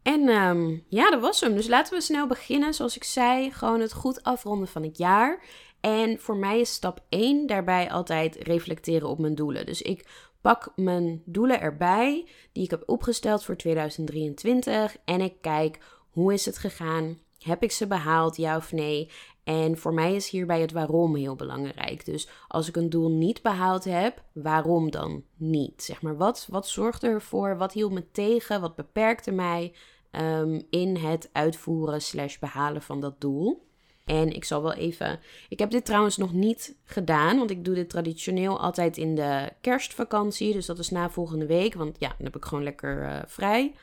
En 0.02 0.30
um, 0.30 0.86
ja, 0.88 1.10
dat 1.10 1.22
was 1.22 1.42
hem. 1.42 1.56
Dus 1.56 1.68
laten 1.68 1.94
we 1.94 2.02
snel 2.02 2.28
beginnen. 2.28 2.74
Zoals 2.74 2.96
ik 2.96 3.04
zei, 3.04 3.52
gewoon 3.52 3.80
het 3.80 3.94
goed 3.94 4.24
afronden 4.24 4.68
van 4.68 4.84
het 4.84 4.98
jaar. 4.98 5.44
En 5.80 6.20
voor 6.20 6.38
mij 6.38 6.60
is 6.60 6.74
stap 6.74 7.00
1 7.10 7.48
daarbij 7.48 7.92
altijd 7.92 8.36
reflecteren 8.36 9.10
op 9.10 9.20
mijn 9.20 9.36
doelen. 9.36 9.66
Dus 9.66 9.82
ik 9.82 10.06
pak 10.46 10.72
mijn 10.76 11.22
doelen 11.26 11.62
erbij 11.62 12.28
die 12.52 12.64
ik 12.64 12.70
heb 12.70 12.84
opgesteld 12.86 13.44
voor 13.44 13.56
2023 13.56 14.98
en 15.06 15.22
ik 15.22 15.34
kijk 15.42 15.80
hoe 16.10 16.34
is 16.34 16.46
het 16.46 16.58
gegaan? 16.58 17.18
Heb 17.40 17.64
ik 17.64 17.72
ze 17.72 17.88
behaald, 17.88 18.36
ja 18.36 18.58
of 18.58 18.72
nee? 18.72 19.10
En 19.44 19.78
voor 19.78 19.94
mij 19.94 20.16
is 20.16 20.30
hierbij 20.30 20.62
het 20.62 20.72
waarom 20.72 21.16
heel 21.16 21.36
belangrijk. 21.36 22.06
Dus 22.06 22.30
als 22.48 22.68
ik 22.68 22.76
een 22.76 22.90
doel 22.90 23.10
niet 23.10 23.42
behaald 23.42 23.84
heb, 23.84 24.24
waarom 24.32 24.92
dan 24.92 25.24
niet? 25.36 25.84
Zeg 25.84 26.02
maar, 26.02 26.18
wat, 26.18 26.48
wat 26.50 26.68
zorgde 26.68 27.08
ervoor? 27.08 27.58
Wat 27.58 27.74
hield 27.74 27.92
me 27.92 28.12
tegen? 28.12 28.62
Wat 28.62 28.76
beperkte 28.76 29.32
mij 29.32 29.74
um, 30.12 30.62
in 30.70 30.96
het 30.96 31.30
uitvoeren 31.32 32.02
slash 32.02 32.38
behalen 32.38 32.82
van 32.82 33.02
dat 33.02 33.22
doel? 33.22 33.65
En 34.06 34.32
ik 34.36 34.44
zal 34.44 34.62
wel 34.62 34.74
even. 34.74 35.20
Ik 35.50 35.60
heb 35.60 35.72
dit 35.72 35.86
trouwens 35.86 36.18
nog 36.18 36.34
niet 36.34 36.76
gedaan, 36.84 37.38
want 37.38 37.50
ik 37.50 37.66
doe 37.66 37.76
dit 37.76 37.90
traditioneel 37.90 38.60
altijd 38.60 38.98
in 38.98 39.16
de 39.16 39.52
kerstvakantie. 39.62 40.54
Dus 40.54 40.66
dat 40.66 40.80
is 40.80 40.90
na 40.90 41.10
volgende 41.10 41.46
week, 41.46 41.74
want 41.74 41.96
ja, 42.00 42.08
dan 42.08 42.26
heb 42.26 42.36
ik 42.36 42.46
gewoon 42.46 42.64
lekker 42.64 43.04
uh, 43.04 43.20
vrij. 43.26 43.74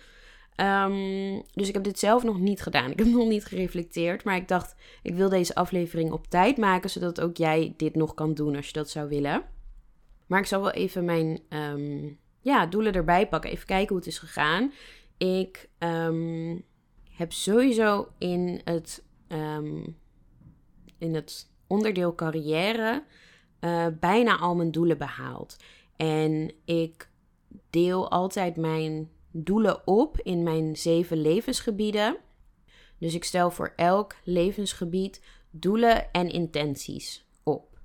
Um, 0.57 1.43
dus 1.55 1.69
ik 1.69 1.75
heb 1.75 1.85
dit 1.85 1.99
zelf 1.99 2.23
nog 2.23 2.38
niet 2.38 2.62
gedaan. 2.62 2.91
Ik 2.91 2.99
heb 2.99 3.09
nog 3.09 3.29
niet 3.29 3.45
gereflecteerd. 3.45 4.25
Maar 4.25 4.37
ik 4.37 4.49
dacht, 4.49 4.75
ik 5.02 5.14
wil 5.14 5.29
deze 5.29 5.55
aflevering 5.55 6.12
op 6.12 6.26
tijd 6.26 6.57
maken, 6.57 6.91
zodat 6.91 7.21
ook 7.21 7.37
jij 7.37 7.75
dit 7.76 7.95
nog 7.95 8.14
kan 8.14 8.35
doen 8.35 8.57
als 8.57 8.67
je 8.67 8.73
dat 8.73 8.91
zou 8.91 9.09
willen. 9.09 9.43
Maar 10.26 10.41
ik 10.41 10.47
zal 10.47 10.61
wel 10.61 10.71
even 10.71 11.05
mijn 11.05 11.41
um, 11.49 12.19
ja, 12.41 12.67
doelen 12.67 12.93
erbij 12.93 13.29
pakken. 13.29 13.50
Even 13.50 13.67
kijken 13.67 13.88
hoe 13.88 13.99
het 13.99 14.07
is 14.07 14.19
gegaan. 14.19 14.73
Ik 15.17 15.69
um, 15.79 16.64
heb 17.11 17.33
sowieso 17.33 18.09
in 18.19 18.61
het 18.64 19.05
in 21.03 21.15
het 21.15 21.51
onderdeel 21.67 22.15
carrière 22.15 23.05
uh, 23.61 23.87
bijna 24.01 24.39
al 24.39 24.55
mijn 24.55 24.71
doelen 24.71 24.99
behaald. 24.99 25.57
En 25.97 26.53
ik 26.65 27.11
deel 27.71 28.11
altijd 28.11 28.57
mijn 28.57 29.11
doelen 29.31 29.87
op 29.87 30.21
in 30.21 30.43
mijn 30.43 30.77
zeven 30.77 31.21
levensgebieden. 31.21 32.17
Dus 32.99 33.15
ik 33.15 33.25
stel 33.25 33.51
voor 33.51 33.73
elk 33.77 34.15
levensgebied 34.25 35.23
doelen 35.51 36.13
en 36.13 36.31
intenties 36.31 37.27
op. 37.43 37.79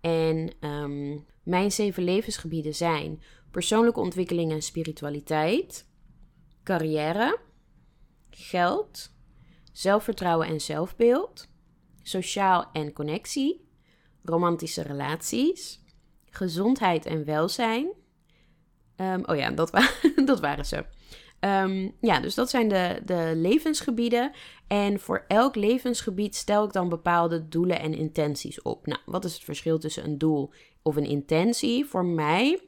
En 0.00 0.52
um, 0.60 1.26
mijn 1.42 1.72
zeven 1.72 2.02
levensgebieden 2.02 2.74
zijn 2.74 3.22
persoonlijke 3.50 4.00
ontwikkeling 4.00 4.52
en 4.52 4.62
spiritualiteit, 4.62 5.86
carrière, 6.62 7.38
geld, 8.30 9.12
zelfvertrouwen 9.72 10.46
en 10.46 10.60
zelfbeeld, 10.60 11.49
sociaal 12.10 12.70
en 12.72 12.92
connectie, 12.92 13.68
romantische 14.22 14.82
relaties, 14.82 15.84
gezondheid 16.30 17.06
en 17.06 17.24
welzijn. 17.24 17.92
Um, 18.96 19.22
oh 19.24 19.36
ja, 19.36 19.50
dat, 19.50 19.70
dat 20.24 20.40
waren 20.40 20.66
ze. 20.66 20.84
Um, 21.40 21.96
ja, 22.00 22.20
dus 22.20 22.34
dat 22.34 22.50
zijn 22.50 22.68
de, 22.68 23.00
de 23.04 23.32
levensgebieden. 23.36 24.32
En 24.66 25.00
voor 25.00 25.24
elk 25.28 25.54
levensgebied 25.54 26.36
stel 26.36 26.64
ik 26.64 26.72
dan 26.72 26.88
bepaalde 26.88 27.48
doelen 27.48 27.80
en 27.80 27.94
intenties 27.94 28.62
op. 28.62 28.86
Nou, 28.86 29.00
wat 29.06 29.24
is 29.24 29.34
het 29.34 29.44
verschil 29.44 29.78
tussen 29.78 30.04
een 30.04 30.18
doel 30.18 30.52
of 30.82 30.96
een 30.96 31.06
intentie? 31.06 31.84
Voor 31.84 32.04
mij 32.04 32.60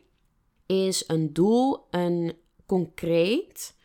is 0.67 1.05
een 1.07 1.33
doel 1.33 1.87
een 1.91 2.37
concreet, 2.67 3.77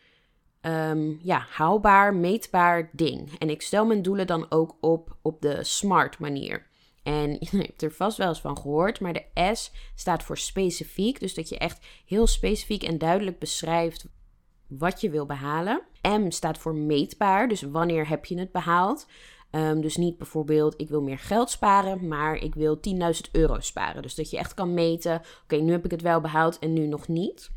ehm, 0.61 1.15
ja, 1.21 1.45
haalbaar, 1.49 2.15
meetbaar 2.15 2.89
ding. 2.91 3.37
En 3.39 3.49
ik 3.49 3.61
stel 3.61 3.85
mijn 3.85 4.01
doelen 4.01 4.27
dan 4.27 4.45
ook 4.49 4.77
op 4.81 5.17
op 5.21 5.41
de 5.41 5.63
smart 5.63 6.19
manier. 6.19 6.65
En 7.03 7.31
je 7.39 7.57
hebt 7.57 7.81
er 7.81 7.91
vast 7.91 8.17
wel 8.17 8.27
eens 8.27 8.41
van 8.41 8.57
gehoord, 8.57 8.99
maar 8.99 9.13
de 9.13 9.53
S 9.53 9.71
staat 9.95 10.23
voor 10.23 10.37
specifiek. 10.37 11.19
Dus 11.19 11.33
dat 11.33 11.49
je 11.49 11.57
echt 11.57 11.85
heel 12.05 12.27
specifiek 12.27 12.83
en 12.83 12.97
duidelijk 12.97 13.39
beschrijft 13.39 14.07
wat 14.67 15.01
je 15.01 15.09
wil 15.09 15.25
behalen. 15.25 15.81
M 16.01 16.29
staat 16.29 16.57
voor 16.57 16.75
meetbaar, 16.75 17.47
dus 17.47 17.61
wanneer 17.61 18.07
heb 18.07 18.25
je 18.25 18.39
het 18.39 18.51
behaald. 18.51 19.07
Ehm, 19.51 19.81
dus 19.81 19.97
niet 19.97 20.17
bijvoorbeeld, 20.17 20.73
ik 20.77 20.89
wil 20.89 21.01
meer 21.01 21.19
geld 21.19 21.49
sparen, 21.49 22.07
maar 22.07 22.35
ik 22.35 22.55
wil 22.55 22.79
10.000 22.79 23.29
euro 23.31 23.59
sparen. 23.59 24.01
Dus 24.01 24.15
dat 24.15 24.29
je 24.29 24.37
echt 24.37 24.53
kan 24.53 24.73
meten, 24.73 25.21
oké, 25.43 25.55
nu 25.55 25.71
heb 25.71 25.85
ik 25.85 25.91
het 25.91 26.01
wel 26.01 26.21
behaald 26.21 26.59
en 26.59 26.73
nu 26.73 26.87
nog 26.87 27.07
niet. 27.07 27.51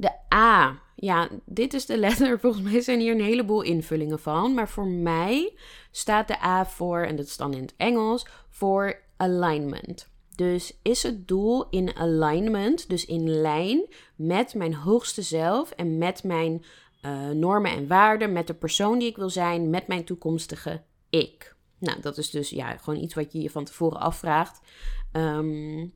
De 0.00 0.34
A, 0.34 0.80
ja, 0.96 1.28
dit 1.44 1.74
is 1.74 1.86
de 1.86 1.98
letter. 1.98 2.38
Volgens 2.40 2.62
mij 2.62 2.80
zijn 2.80 3.00
hier 3.00 3.14
een 3.14 3.24
heleboel 3.24 3.62
invullingen 3.62 4.18
van. 4.18 4.54
Maar 4.54 4.68
voor 4.68 4.86
mij 4.86 5.54
staat 5.90 6.28
de 6.28 6.42
A 6.42 6.66
voor, 6.66 7.00
en 7.00 7.16
dat 7.16 7.26
is 7.26 7.36
dan 7.36 7.54
in 7.54 7.62
het 7.62 7.74
Engels, 7.76 8.26
voor 8.48 9.00
alignment. 9.16 10.08
Dus 10.34 10.78
is 10.82 11.02
het 11.02 11.28
doel 11.28 11.68
in 11.68 11.96
alignment, 11.96 12.88
dus 12.88 13.04
in 13.04 13.28
lijn 13.28 13.86
met 14.16 14.54
mijn 14.54 14.74
hoogste 14.74 15.22
zelf 15.22 15.70
en 15.70 15.98
met 15.98 16.24
mijn 16.24 16.64
uh, 17.02 17.28
normen 17.28 17.70
en 17.70 17.86
waarden, 17.86 18.32
met 18.32 18.46
de 18.46 18.54
persoon 18.54 18.98
die 18.98 19.08
ik 19.08 19.16
wil 19.16 19.30
zijn, 19.30 19.70
met 19.70 19.86
mijn 19.86 20.04
toekomstige 20.04 20.82
ik. 21.10 21.56
Nou, 21.78 22.00
dat 22.00 22.18
is 22.18 22.30
dus 22.30 22.50
ja, 22.50 22.76
gewoon 22.76 23.00
iets 23.00 23.14
wat 23.14 23.32
je 23.32 23.40
je 23.40 23.50
van 23.50 23.64
tevoren 23.64 24.00
afvraagt. 24.00 24.60
Um, 25.12 25.94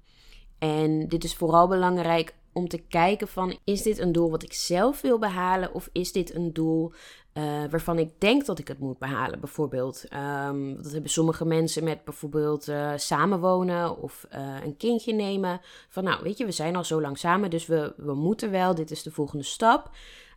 en 0.58 1.08
dit 1.08 1.25
is 1.25 1.34
vooral 1.34 1.68
belangrijk 1.68 2.34
om 2.54 2.68
te 2.68 2.78
kijken 2.78 3.28
van, 3.28 3.58
is 3.64 3.82
dit 3.82 3.99
een 3.99 4.12
doel 4.12 4.30
wat 4.30 4.42
ik 4.42 4.52
zelf 4.52 5.00
wil 5.00 5.18
behalen 5.18 5.75
of 5.75 5.88
is 5.92 6.12
dit 6.12 6.34
een 6.34 6.52
doel 6.52 6.92
uh, 7.34 7.64
waarvan 7.70 7.99
ik 7.99 8.20
denk 8.20 8.46
dat 8.46 8.58
ik 8.58 8.68
het 8.68 8.78
moet 8.78 8.99
behalen? 8.99 9.40
Bijvoorbeeld, 9.40 10.04
um, 10.49 10.82
dat 10.82 10.92
hebben 10.92 11.11
sommige 11.11 11.44
mensen 11.44 11.84
met 11.84 12.04
bijvoorbeeld 12.04 12.68
uh, 12.68 12.92
samenwonen 12.96 13.99
of 13.99 14.26
uh, 14.34 14.64
een 14.64 14.76
kindje 14.76 15.12
nemen. 15.12 15.61
Van 15.88 16.04
nou, 16.04 16.23
weet 16.23 16.38
je, 16.38 16.44
we 16.44 16.52
zijn 16.52 16.76
al 16.76 16.84
zo 16.84 17.00
lang 17.00 17.18
samen, 17.18 17.50
dus 17.50 17.66
we, 17.66 17.94
we 17.96 18.14
moeten 18.14 18.50
wel, 18.50 18.75
dit 18.75 18.90
is 18.90 19.02
de 19.02 19.11
volgende 19.11 19.44
stap. 19.44 19.90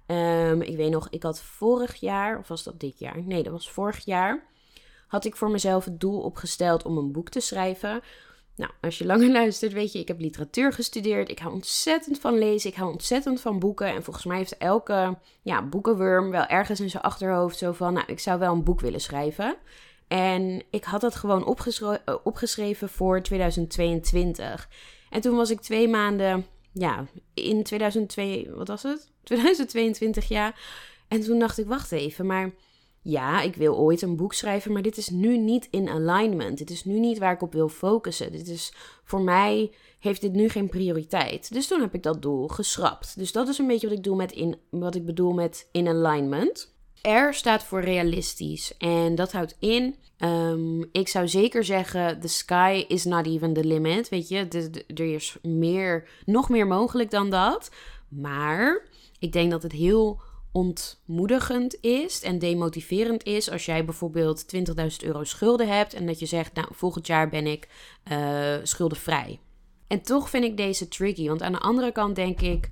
Um, 0.08 0.62
ik 0.62 0.76
weet 0.76 0.92
nog, 0.92 1.08
ik 1.10 1.24
had 1.24 1.42
vorig 1.42 1.96
jaar, 1.96 2.40
of 2.40 2.48
was 2.48 2.64
dat 2.64 2.80
dit 2.80 3.00
jaar? 3.00 3.24
Nee, 3.24 3.44
dat 3.44 3.52
was 3.52 3.72
vorig 3.72 4.06
jaar. 4.06 4.46
Had 5.08 5.26
ik 5.26 5.36
voor 5.36 5.50
mezelf 5.50 5.86
het 5.86 6.00
doel 6.00 6.22
opgesteld 6.22 6.86
om 6.86 6.98
een 6.98 7.12
boek 7.12 7.30
te 7.30 7.40
schrijven. 7.40 8.02
Nou, 8.58 8.72
als 8.82 8.98
je 8.98 9.06
langer 9.06 9.32
luistert, 9.42 9.74
weet 9.74 9.92
je, 9.92 10.00
ik 10.00 10.08
heb 10.08 10.20
literatuur 10.20 10.74
gestudeerd. 10.74 11.30
Ik 11.30 11.40
hou 11.40 11.54
ontzettend 11.54 12.20
van 12.20 12.38
lezen. 12.38 12.70
Ik 12.70 12.76
hou 12.76 12.92
ontzettend 12.92 13.42
van 13.42 13.60
boeken. 13.60 13.88
En 13.88 14.04
volgens 14.04 14.26
mij 14.26 14.38
heeft 14.38 14.58
elke 14.58 15.18
ja, 15.42 15.64
boekenworm 15.64 16.32
wel 16.32 16.46
ergens 16.46 16.80
in 16.80 16.90
zijn 16.90 17.04
achterhoofd 17.04 17.58
zo 17.58 17.72
van: 17.72 17.94
Nou, 17.94 18.06
ik 18.08 18.20
zou 18.20 18.40
wel 18.40 18.54
een 18.54 18.64
boek 18.64 18.80
willen 18.80 19.02
schrijven. 19.02 19.56
En 20.08 20.64
ik 20.70 20.84
had 20.84 21.02
dat 21.02 21.16
gewoon 21.16 21.46
opgeschreven, 21.46 22.06
eh, 22.06 22.16
opgeschreven 22.24 22.90
voor 22.90 23.22
2022. 23.22 24.70
En 25.10 25.22
toen 25.22 25.36
was 25.36 25.50
ik 25.50 25.62
twee 25.62 25.88
maanden, 25.88 26.46
ja, 26.72 27.06
in 27.34 27.64
2002, 27.64 28.50
wat 28.56 28.68
was 28.68 28.84
het? 28.84 29.12
2022 29.24 30.28
jaar. 30.28 30.60
En 31.08 31.22
toen 31.22 31.40
dacht 31.40 31.58
ik: 31.58 31.68
Wacht 31.68 31.92
even, 31.92 32.26
maar 32.26 32.52
ja, 33.02 33.42
ik 33.42 33.56
wil 33.56 33.78
ooit 33.78 34.02
een 34.02 34.16
boek 34.16 34.34
schrijven, 34.34 34.72
maar 34.72 34.82
dit 34.82 34.98
is 34.98 35.10
nu 35.10 35.38
niet 35.38 35.68
in 35.72 35.90
alignment. 35.90 36.58
Dit 36.58 36.70
is 36.70 36.86
nu 36.86 37.00
niet 37.00 37.18
waar 37.18 37.34
ik 37.34 37.42
op 37.42 37.54
wil 37.54 37.70
focussen. 37.70 38.32
Dit 38.32 38.48
is 38.48 38.74
voor 39.04 39.22
mij 39.22 39.72
heeft 40.00 40.22
dit 40.22 40.34
nu 40.34 40.50
geen 40.50 40.70
prioriteit. 40.70 41.54
Dus 41.54 41.68
toen 41.68 41.82
heb 41.82 41.94
ik 41.94 42.04
dat 42.04 42.22
doel 42.22 42.48
geschrapt. 42.48 43.18
Dus 43.18 43.32
dat 43.32 43.48
is 43.48 43.58
een 43.58 43.68
beetje 43.68 43.88
wat 43.88 43.98
ik, 43.98 44.04
doe 44.04 44.16
met 44.16 44.32
in, 44.32 44.56
wat 44.70 44.96
ik 44.96 45.06
bedoel 45.06 45.34
met 45.34 45.68
in 45.72 45.88
alignment. 45.88 46.76
R 47.02 47.34
staat 47.34 47.64
voor 47.64 47.82
realistisch. 47.82 48.78
En 48.78 49.16
dat 49.16 49.32
houdt 49.32 49.56
in, 49.60 49.96
um, 50.20 50.90
ik 50.92 51.08
zou 51.08 51.28
zeker 51.28 51.64
zeggen, 51.64 52.20
the 52.20 52.28
sky 52.28 52.86
is 52.88 53.04
not 53.04 53.26
even 53.26 53.54
the 53.54 53.64
limit. 53.66 54.10
Weet 54.10 54.28
je, 54.28 54.48
er 54.96 55.14
is 55.14 55.38
meer, 55.42 56.10
nog 56.26 56.50
meer 56.50 56.68
mogelijk 56.68 57.12
dan 57.12 57.30
dat. 57.30 57.72
Maar 58.08 58.88
ik 59.20 59.32
denk 59.32 59.52
dat 59.52 59.64
het 59.64 59.72
heel 59.72 60.22
ontmoedigend 60.58 61.82
is 61.82 62.22
en 62.22 62.40
demotiverend 62.40 63.24
is 63.24 63.50
als 63.52 63.66
jij 63.66 63.86
bijvoorbeeld 63.86 64.56
20.000 64.56 64.64
euro 65.04 65.24
schulden 65.24 65.68
hebt 65.68 65.94
en 65.94 66.06
dat 66.06 66.20
je 66.20 66.26
zegt, 66.26 66.54
nou, 66.54 66.68
volgend 66.72 67.08
jaar 67.08 67.30
ben 67.30 67.48
ik 67.48 67.68
uh, 68.12 68.56
schuldenvrij. 68.64 69.40
En 69.88 70.02
toch 70.02 70.30
vind 70.30 70.44
ik 70.44 70.58
deze 70.58 70.88
tricky, 70.88 71.28
want 71.28 71.42
aan 71.42 71.52
de 71.52 71.60
andere 71.60 71.92
kant 71.92 72.16
denk 72.16 72.42
ik, 72.42 72.70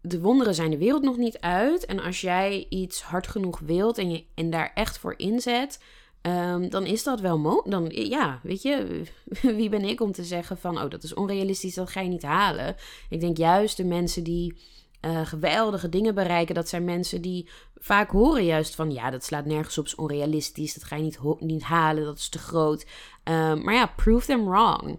de 0.00 0.20
wonderen 0.20 0.54
zijn 0.54 0.70
de 0.70 0.78
wereld 0.78 1.02
nog 1.02 1.16
niet 1.16 1.40
uit. 1.40 1.84
En 1.84 2.00
als 2.00 2.20
jij 2.20 2.66
iets 2.68 3.02
hard 3.02 3.26
genoeg 3.26 3.58
wilt 3.58 3.98
en, 3.98 4.10
je, 4.10 4.24
en 4.34 4.50
daar 4.50 4.70
echt 4.74 4.98
voor 4.98 5.14
inzet, 5.16 5.80
um, 6.22 6.70
dan 6.70 6.86
is 6.86 7.02
dat 7.02 7.20
wel 7.20 7.38
mogelijk. 7.38 7.70
Dan, 7.70 8.06
ja, 8.08 8.40
weet 8.42 8.62
je, 8.62 9.02
wie 9.58 9.68
ben 9.68 9.84
ik 9.84 10.00
om 10.00 10.12
te 10.12 10.24
zeggen 10.24 10.58
van, 10.58 10.82
oh, 10.82 10.90
dat 10.90 11.02
is 11.02 11.14
onrealistisch, 11.14 11.74
dat 11.74 11.90
ga 11.90 12.00
je 12.00 12.08
niet 12.08 12.22
halen. 12.22 12.76
Ik 13.08 13.20
denk 13.20 13.36
juist 13.36 13.76
de 13.76 13.84
mensen 13.84 14.24
die 14.24 14.56
uh, 15.04 15.26
geweldige 15.26 15.88
dingen 15.88 16.14
bereiken. 16.14 16.54
Dat 16.54 16.68
zijn 16.68 16.84
mensen 16.84 17.22
die 17.22 17.48
vaak 17.74 18.10
horen 18.10 18.44
juist 18.44 18.74
van 18.74 18.90
ja, 18.90 19.10
dat 19.10 19.24
slaat 19.24 19.44
nergens 19.44 19.78
op, 19.78 19.84
is 19.84 19.94
onrealistisch, 19.94 20.74
dat 20.74 20.84
ga 20.84 20.96
je 20.96 21.02
niet, 21.02 21.18
niet 21.40 21.62
halen, 21.62 22.04
dat 22.04 22.18
is 22.18 22.28
te 22.28 22.38
groot. 22.38 22.86
Um, 23.24 23.64
maar 23.64 23.74
ja, 23.74 23.92
prove 23.96 24.26
them 24.26 24.44
wrong. 24.44 24.98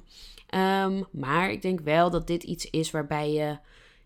Um, 0.55 1.05
maar 1.11 1.51
ik 1.51 1.61
denk 1.61 1.79
wel 1.79 2.09
dat 2.09 2.27
dit 2.27 2.43
iets 2.43 2.69
is 2.69 2.91
waarbij 2.91 3.31
je 3.31 3.57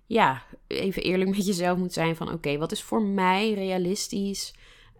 ja, 0.06 0.44
even 0.68 1.03
eerlijk 1.03 1.29
met 1.36 1.46
jezelf 1.46 1.77
moet 1.77 1.94
zijn 1.94 2.15
van 2.15 2.32
oké, 2.32 2.58
wat 2.58 2.72
is 2.72 2.84
voor 2.84 3.01
mij 3.01 3.53
realistisch? 3.53 4.53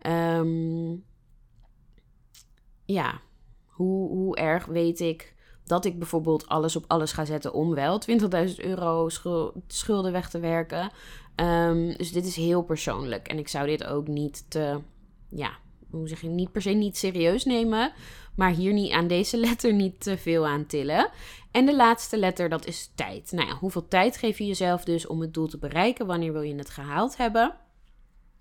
Um, 0.08 1.04
ja, 2.86 3.22
hoe, 3.66 4.10
hoe 4.10 4.36
erg 4.36 4.66
weet 4.66 5.00
ik 5.00 5.36
dat 5.70 5.86
ik 5.86 6.00
bijvoorbeeld 6.00 6.48
alles 6.48 6.76
op 6.76 6.84
alles 6.88 7.12
ga 7.12 7.26
zetten 7.26 7.54
om 7.54 7.74
wel 7.76 8.02
20.000 8.48 8.56
euro 8.56 9.10
schulden 9.68 10.12
weg 10.12 10.30
te 10.30 10.40
werken. 10.40 10.92
Um, 11.36 11.98
dus 11.98 12.12
dit 12.12 12.26
is 12.26 12.36
heel 12.36 12.62
persoonlijk. 12.62 13.28
En 13.28 13.38
ik 13.38 13.48
zou 13.48 13.68
dit 13.68 13.84
ook 13.84 14.08
niet 14.08 14.46
te, 14.50 14.80
ja, 15.30 15.52
hoe 15.90 16.08
zeg 16.08 16.22
je, 16.22 16.28
niet 16.28 16.52
per 16.52 16.62
se 16.62 16.70
niet 16.70 16.98
serieus 16.98 17.46
nemen. 17.46 17.92
Maar 18.36 18.52
hier 18.52 18.74
niet 18.74 18.92
aan 18.92 19.08
deze 19.08 19.38
letter 19.48 19.74
niet 19.74 20.00
te 20.00 20.18
veel 20.18 20.48
aan 20.48 20.66
tillen. 20.66 21.10
En 21.52 21.66
de 21.66 21.76
laatste 21.76 22.18
letter, 22.18 22.50
dat 22.50 22.66
is 22.66 22.92
tijd. 22.96 23.32
Nou 23.32 23.48
ja, 23.48 23.56
hoeveel 23.56 23.88
tijd 23.88 24.18
geef 24.18 24.38
je 24.38 24.46
jezelf 24.46 24.84
dus 24.84 25.08
om 25.08 25.22
het 25.22 25.34
doel 25.34 25.48
te 25.48 25.58
bereiken? 25.58 26.06
Wanneer 26.06 26.34
wil 26.34 26.42
je 26.42 26.56
het 26.56 26.70
gehaald 26.70 27.18
hebben? 27.18 27.56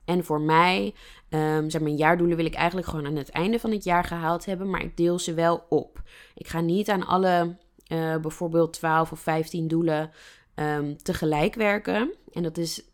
En 0.09 0.25
voor 0.25 0.41
mij, 0.41 0.95
um, 1.31 1.71
zijn 1.71 1.83
mijn 1.83 1.97
jaardoelen 1.97 2.37
wil 2.37 2.47
ik 2.47 2.55
eigenlijk 2.55 2.89
gewoon 2.89 3.07
aan 3.07 3.17
het 3.17 3.31
einde 3.31 3.59
van 3.59 3.71
het 3.71 3.85
jaar 3.85 4.05
gehaald 4.05 4.45
hebben, 4.45 4.71
maar 4.71 4.83
ik 4.83 4.97
deel 4.97 5.19
ze 5.19 5.35
wel 5.35 5.67
op. 5.69 6.03
Ik 6.35 6.49
ga 6.49 6.61
niet 6.61 6.89
aan 6.89 7.07
alle 7.07 7.57
uh, 7.93 8.17
bijvoorbeeld 8.17 8.73
12 8.73 9.13
of 9.13 9.21
15 9.21 9.69
doelen 9.69 10.11
um, 10.55 10.97
tegelijk 11.03 11.55
werken. 11.55 12.15
En 12.33 12.43
dat 12.43 12.57
is 12.57 12.85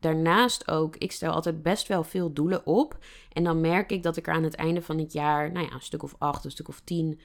daarnaast 0.00 0.70
ook, 0.70 0.96
ik 0.96 1.12
stel 1.12 1.32
altijd 1.32 1.62
best 1.62 1.88
wel 1.88 2.04
veel 2.04 2.32
doelen 2.32 2.66
op. 2.66 2.98
En 3.32 3.44
dan 3.44 3.60
merk 3.60 3.92
ik 3.92 4.02
dat 4.02 4.16
ik 4.16 4.26
er 4.26 4.34
aan 4.34 4.42
het 4.42 4.54
einde 4.54 4.82
van 4.82 4.98
het 4.98 5.12
jaar, 5.12 5.52
nou 5.52 5.66
ja, 5.66 5.72
een 5.72 5.80
stuk 5.80 6.02
of 6.02 6.14
8, 6.18 6.44
een 6.44 6.50
stuk 6.50 6.68
of 6.68 6.80
10 6.80 7.20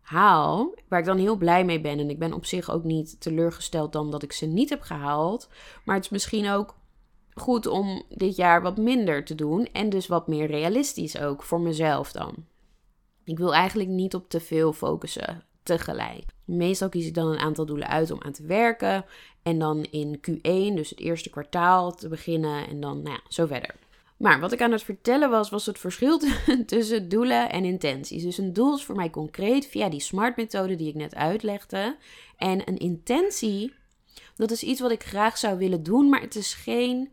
haal. 0.00 0.74
Waar 0.88 0.98
ik 0.98 1.06
dan 1.06 1.18
heel 1.18 1.36
blij 1.36 1.64
mee 1.64 1.80
ben. 1.80 1.98
En 1.98 2.10
ik 2.10 2.18
ben 2.18 2.32
op 2.32 2.44
zich 2.46 2.70
ook 2.70 2.84
niet 2.84 3.20
teleurgesteld 3.20 3.92
dan 3.92 4.10
dat 4.10 4.22
ik 4.22 4.32
ze 4.32 4.46
niet 4.46 4.70
heb 4.70 4.80
gehaald. 4.80 5.48
Maar 5.84 5.94
het 5.94 6.04
is 6.04 6.10
misschien 6.10 6.50
ook 6.50 6.80
goed 7.34 7.66
om 7.66 8.02
dit 8.08 8.36
jaar 8.36 8.62
wat 8.62 8.76
minder 8.76 9.24
te 9.24 9.34
doen 9.34 9.68
en 9.72 9.88
dus 9.88 10.06
wat 10.06 10.28
meer 10.28 10.46
realistisch 10.46 11.18
ook 11.18 11.42
voor 11.42 11.60
mezelf 11.60 12.12
dan. 12.12 12.34
Ik 13.24 13.38
wil 13.38 13.54
eigenlijk 13.54 13.88
niet 13.88 14.14
op 14.14 14.28
te 14.28 14.40
veel 14.40 14.72
focussen 14.72 15.44
tegelijk. 15.62 16.24
Meestal 16.44 16.88
kies 16.88 17.06
ik 17.06 17.14
dan 17.14 17.26
een 17.26 17.38
aantal 17.38 17.66
doelen 17.66 17.88
uit 17.88 18.10
om 18.10 18.22
aan 18.22 18.32
te 18.32 18.46
werken 18.46 19.04
en 19.42 19.58
dan 19.58 19.86
in 19.90 20.16
Q1, 20.16 20.74
dus 20.74 20.90
het 20.90 21.00
eerste 21.00 21.30
kwartaal, 21.30 21.94
te 21.94 22.08
beginnen 22.08 22.68
en 22.68 22.80
dan 22.80 23.02
nou 23.02 23.14
ja, 23.14 23.20
zo 23.28 23.46
verder. 23.46 23.74
Maar 24.16 24.40
wat 24.40 24.52
ik 24.52 24.62
aan 24.62 24.72
het 24.72 24.82
vertellen 24.82 25.30
was, 25.30 25.50
was 25.50 25.66
het 25.66 25.78
verschil 25.78 26.20
tussen 26.66 27.08
doelen 27.08 27.50
en 27.50 27.64
intenties. 27.64 28.22
Dus 28.22 28.38
een 28.38 28.52
doel 28.52 28.74
is 28.74 28.84
voor 28.84 28.94
mij 28.96 29.10
concreet 29.10 29.66
via 29.66 29.88
die 29.88 30.00
SMART-methode 30.00 30.76
die 30.76 30.88
ik 30.88 30.94
net 30.94 31.14
uitlegde. 31.14 31.96
En 32.36 32.68
een 32.68 32.78
intentie 32.78 33.74
dat 34.34 34.50
is 34.50 34.62
iets 34.62 34.80
wat 34.80 34.90
ik 34.90 35.02
graag 35.02 35.38
zou 35.38 35.58
willen 35.58 35.82
doen, 35.82 36.08
maar 36.08 36.20
het 36.20 36.36
is 36.36 36.54
geen 36.54 37.12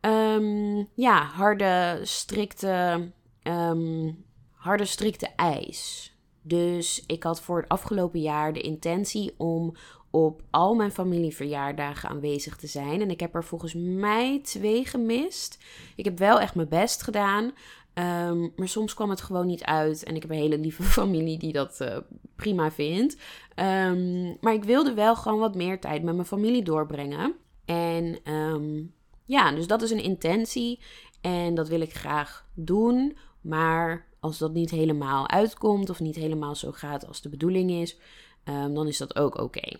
um, 0.00 0.88
ja, 0.94 1.22
harde, 1.22 2.00
strikte, 2.02 3.08
um, 3.42 4.24
harde, 4.52 4.84
strikte 4.84 5.28
eis. 5.36 6.12
Dus 6.42 7.04
ik 7.06 7.22
had 7.22 7.40
voor 7.40 7.60
het 7.60 7.68
afgelopen 7.68 8.20
jaar 8.20 8.52
de 8.52 8.60
intentie 8.60 9.34
om 9.36 9.74
op 10.10 10.42
al 10.50 10.74
mijn 10.74 10.92
familieverjaardagen 10.92 12.08
aanwezig 12.08 12.56
te 12.56 12.66
zijn. 12.66 13.00
En 13.00 13.10
ik 13.10 13.20
heb 13.20 13.34
er 13.34 13.44
volgens 13.44 13.74
mij 13.74 14.40
twee 14.42 14.84
gemist. 14.84 15.58
Ik 15.96 16.04
heb 16.04 16.18
wel 16.18 16.40
echt 16.40 16.54
mijn 16.54 16.68
best 16.68 17.02
gedaan. 17.02 17.52
Um, 17.98 18.52
maar 18.56 18.68
soms 18.68 18.94
kwam 18.94 19.10
het 19.10 19.20
gewoon 19.20 19.46
niet 19.46 19.62
uit. 19.62 20.04
En 20.04 20.14
ik 20.14 20.22
heb 20.22 20.30
een 20.30 20.36
hele 20.36 20.58
lieve 20.58 20.82
familie 21.00 21.38
die 21.38 21.52
dat 21.52 21.78
uh, 21.82 21.96
prima 22.36 22.70
vindt. 22.70 23.16
Um, 23.56 24.36
maar 24.40 24.52
ik 24.54 24.64
wilde 24.64 24.94
wel 24.94 25.16
gewoon 25.16 25.38
wat 25.38 25.54
meer 25.54 25.80
tijd 25.80 26.02
met 26.02 26.14
mijn 26.14 26.26
familie 26.26 26.62
doorbrengen. 26.62 27.34
En 27.64 28.18
ehm, 28.24 28.82
ja, 29.24 29.52
dus 29.52 29.66
dat 29.66 29.82
is 29.82 29.90
een 29.90 30.02
intentie. 30.02 30.80
En 31.20 31.54
dat 31.54 31.68
wil 31.68 31.80
ik 31.80 31.94
graag 31.94 32.46
doen. 32.54 33.16
Maar 33.40 34.06
als 34.20 34.38
dat 34.38 34.52
niet 34.52 34.70
helemaal 34.70 35.28
uitkomt 35.28 35.90
of 35.90 36.00
niet 36.00 36.16
helemaal 36.16 36.54
zo 36.54 36.72
gaat 36.72 37.06
als 37.06 37.20
de 37.20 37.28
bedoeling 37.28 37.70
is, 37.70 37.98
ehm, 38.44 38.74
dan 38.74 38.86
is 38.86 38.98
dat 38.98 39.16
ook 39.16 39.38
oké. 39.38 39.76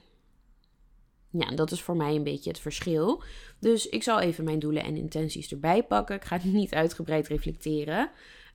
Ja, 1.31 1.51
dat 1.51 1.71
is 1.71 1.83
voor 1.83 1.97
mij 1.97 2.15
een 2.15 2.23
beetje 2.23 2.51
het 2.51 2.59
verschil. 2.59 3.23
Dus 3.61 3.89
ik 3.89 4.03
zal 4.03 4.21
even 4.21 4.45
mijn 4.45 4.59
doelen 4.59 4.85
en 4.85 4.97
intenties 4.97 5.51
erbij 5.51 5.83
pakken. 5.83 6.17
Ik 6.17 6.25
ga 6.25 6.37
het 6.37 6.45
niet 6.53 6.75
uitgebreid 6.75 7.27
reflecteren. 7.27 8.11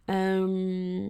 Ehm, 0.06 1.10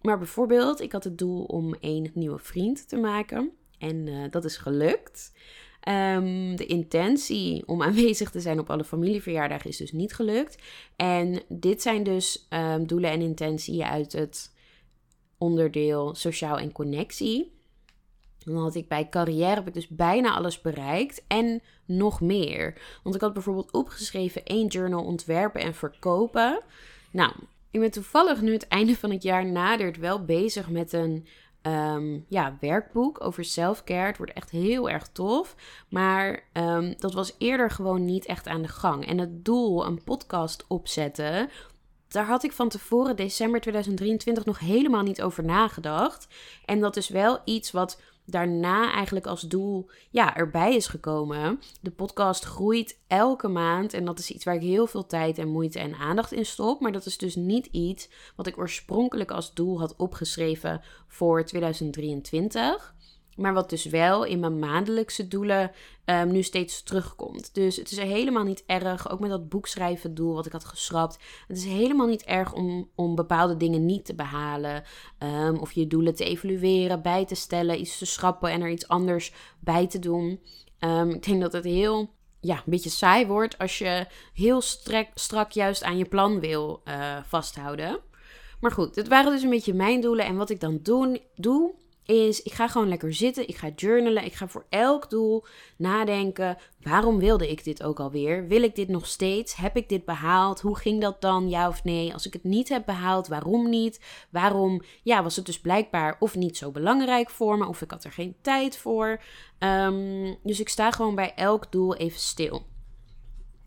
maar 0.00 0.18
bijvoorbeeld, 0.18 0.80
ik 0.80 0.92
had 0.92 1.04
het 1.04 1.18
doel 1.18 1.44
om 1.44 1.74
één 1.74 2.10
nieuwe 2.14 2.38
vriend 2.38 2.88
te 2.88 2.96
maken. 2.96 3.50
En 3.78 4.06
uh, 4.06 4.24
dat 4.30 4.44
is 4.44 4.56
gelukt. 4.56 5.32
Um, 5.88 6.56
de 6.56 6.66
intentie 6.66 7.66
om 7.66 7.82
aanwezig 7.88 8.30
te 8.30 8.40
zijn 8.40 8.58
op 8.58 8.70
alle 8.70 8.84
familieverjaardagen 8.84 9.70
is 9.70 9.76
dus 9.76 9.92
niet 9.92 10.14
gelukt. 10.14 10.62
En 10.96 11.42
dit 11.48 11.82
zijn 11.82 12.02
dus 12.02 12.46
um, 12.50 12.86
doelen 12.86 13.10
en 13.10 13.20
intentieën 13.20 13.84
uit 13.84 14.12
het 14.12 14.52
onderdeel 15.38 16.14
sociaal 16.14 16.58
en 16.58 16.72
connectie. 16.72 17.53
Dan 18.44 18.56
had 18.56 18.74
ik 18.74 18.88
bij 18.88 19.08
carrière 19.08 19.54
heb 19.54 19.66
ik 19.66 19.74
dus 19.74 19.88
bijna 19.88 20.34
alles 20.34 20.60
bereikt 20.60 21.24
en 21.26 21.62
nog 21.84 22.20
meer. 22.20 22.80
Want 23.02 23.14
ik 23.14 23.20
had 23.20 23.32
bijvoorbeeld 23.32 23.72
opgeschreven 23.72 24.44
één 24.44 24.66
journal 24.66 25.04
ontwerpen 25.04 25.60
en 25.60 25.74
verkopen. 25.74 26.60
Nou, 27.10 27.32
ik 27.70 27.80
ben 27.80 27.90
toevallig 27.90 28.40
nu 28.40 28.52
het 28.52 28.68
einde 28.78 28.96
van 28.96 29.10
het 29.10 29.22
jaar 29.22 29.46
nadert 29.46 29.96
wel 29.96 30.24
bezig 30.24 30.68
met 30.68 30.92
een 30.92 31.26
um, 31.62 32.24
ja, 32.28 32.56
werkboek 32.60 33.24
over 33.24 33.44
self-care. 33.44 34.06
Het 34.06 34.16
wordt 34.16 34.32
echt 34.32 34.50
heel 34.50 34.90
erg 34.90 35.08
tof. 35.12 35.56
Maar 35.88 36.44
um, 36.52 36.94
dat 36.98 37.14
was 37.14 37.34
eerder 37.38 37.70
gewoon 37.70 38.04
niet 38.04 38.26
echt 38.26 38.46
aan 38.46 38.62
de 38.62 38.68
gang. 38.68 39.06
En 39.06 39.18
het 39.18 39.44
doel, 39.44 39.86
een 39.86 40.04
podcast 40.04 40.64
opzetten, 40.68 41.50
daar 42.08 42.26
had 42.26 42.42
ik 42.44 42.52
van 42.52 42.68
tevoren 42.68 43.16
december 43.16 43.60
2023 43.60 44.44
nog 44.44 44.58
helemaal 44.58 45.02
niet 45.02 45.22
over 45.22 45.44
nagedacht. 45.44 46.26
En 46.64 46.80
dat 46.80 46.96
is 46.96 47.08
wel 47.08 47.40
iets 47.44 47.70
wat 47.70 48.00
daarna 48.24 48.92
eigenlijk 48.92 49.26
als 49.26 49.40
doel 49.40 49.90
ja, 50.10 50.36
erbij 50.36 50.74
is 50.74 50.86
gekomen. 50.86 51.60
De 51.80 51.90
podcast 51.90 52.44
groeit 52.44 52.98
elke 53.06 53.48
maand 53.48 53.92
en 53.94 54.04
dat 54.04 54.18
is 54.18 54.30
iets 54.30 54.44
waar 54.44 54.54
ik 54.54 54.62
heel 54.62 54.86
veel 54.86 55.06
tijd 55.06 55.38
en 55.38 55.48
moeite 55.48 55.78
en 55.78 55.94
aandacht 55.94 56.32
in 56.32 56.46
stop. 56.46 56.80
Maar 56.80 56.92
dat 56.92 57.06
is 57.06 57.18
dus 57.18 57.36
niet 57.36 57.66
iets 57.66 58.08
wat 58.36 58.46
ik 58.46 58.58
oorspronkelijk 58.58 59.30
als 59.30 59.54
doel 59.54 59.78
had 59.78 59.96
opgeschreven 59.96 60.80
voor 61.06 61.44
2023. 61.44 62.93
Maar 63.36 63.52
wat 63.52 63.70
dus 63.70 63.84
wel 63.84 64.24
in 64.24 64.40
mijn 64.40 64.58
maandelijkse 64.58 65.28
doelen 65.28 65.70
um, 66.04 66.32
nu 66.32 66.42
steeds 66.42 66.82
terugkomt. 66.82 67.54
Dus 67.54 67.76
het 67.76 67.90
is 67.90 67.98
helemaal 67.98 68.44
niet 68.44 68.62
erg, 68.66 69.10
ook 69.10 69.20
met 69.20 69.30
dat 69.30 69.48
boekschrijven 69.48 70.14
doel 70.14 70.34
wat 70.34 70.46
ik 70.46 70.52
had 70.52 70.64
geschrapt. 70.64 71.18
Het 71.48 71.56
is 71.56 71.64
helemaal 71.64 72.06
niet 72.06 72.24
erg 72.24 72.52
om, 72.52 72.90
om 72.94 73.14
bepaalde 73.14 73.56
dingen 73.56 73.86
niet 73.86 74.04
te 74.04 74.14
behalen. 74.14 74.82
Um, 75.18 75.56
of 75.56 75.72
je 75.72 75.86
doelen 75.86 76.14
te 76.14 76.24
evalueren, 76.24 77.02
bij 77.02 77.24
te 77.24 77.34
stellen, 77.34 77.80
iets 77.80 77.98
te 77.98 78.06
schrappen 78.06 78.50
en 78.50 78.60
er 78.60 78.70
iets 78.70 78.88
anders 78.88 79.32
bij 79.60 79.86
te 79.86 79.98
doen. 79.98 80.40
Um, 80.80 81.10
ik 81.10 81.26
denk 81.26 81.40
dat 81.40 81.52
het 81.52 81.64
heel 81.64 82.10
ja, 82.40 82.56
een 82.56 82.62
beetje 82.64 82.90
saai 82.90 83.26
wordt 83.26 83.58
als 83.58 83.78
je 83.78 84.06
heel 84.34 84.60
strak, 85.14 85.50
juist 85.50 85.82
aan 85.82 85.98
je 85.98 86.04
plan 86.04 86.40
wil 86.40 86.82
uh, 86.84 87.16
vasthouden. 87.26 88.00
Maar 88.60 88.70
goed, 88.70 88.94
dit 88.94 89.08
waren 89.08 89.32
dus 89.32 89.42
een 89.42 89.50
beetje 89.50 89.74
mijn 89.74 90.00
doelen. 90.00 90.24
En 90.24 90.36
wat 90.36 90.50
ik 90.50 90.60
dan 90.60 90.78
doen, 90.82 91.20
doe, 91.34 91.74
is 92.06 92.42
ik 92.42 92.52
ga 92.52 92.68
gewoon 92.68 92.88
lekker 92.88 93.14
zitten. 93.14 93.48
Ik 93.48 93.56
ga 93.56 93.68
journalen. 93.76 94.24
Ik 94.24 94.34
ga 94.34 94.48
voor 94.48 94.66
elk 94.68 95.10
doel 95.10 95.44
nadenken. 95.76 96.56
Waarom 96.82 97.18
wilde 97.18 97.50
ik 97.50 97.64
dit 97.64 97.82
ook 97.82 98.00
alweer? 98.00 98.46
Wil 98.48 98.62
ik 98.62 98.74
dit 98.74 98.88
nog 98.88 99.06
steeds? 99.06 99.54
Heb 99.54 99.76
ik 99.76 99.88
dit 99.88 100.04
behaald? 100.04 100.60
Hoe 100.60 100.76
ging 100.76 101.00
dat 101.00 101.20
dan? 101.20 101.48
Ja 101.48 101.68
of 101.68 101.84
nee? 101.84 102.12
Als 102.12 102.26
ik 102.26 102.32
het 102.32 102.44
niet 102.44 102.68
heb 102.68 102.86
behaald, 102.86 103.28
waarom 103.28 103.68
niet? 103.68 104.00
Waarom 104.30 104.82
ja, 105.02 105.22
was 105.22 105.36
het 105.36 105.46
dus 105.46 105.60
blijkbaar 105.60 106.16
of 106.18 106.36
niet 106.36 106.56
zo 106.56 106.70
belangrijk 106.70 107.30
voor 107.30 107.58
me? 107.58 107.66
Of 107.66 107.82
ik 107.82 107.90
had 107.90 108.04
er 108.04 108.12
geen 108.12 108.36
tijd 108.40 108.76
voor? 108.76 109.20
Um, 109.58 110.36
dus 110.42 110.60
ik 110.60 110.68
sta 110.68 110.90
gewoon 110.90 111.14
bij 111.14 111.34
elk 111.34 111.72
doel 111.72 111.96
even 111.96 112.20
stil. 112.20 112.66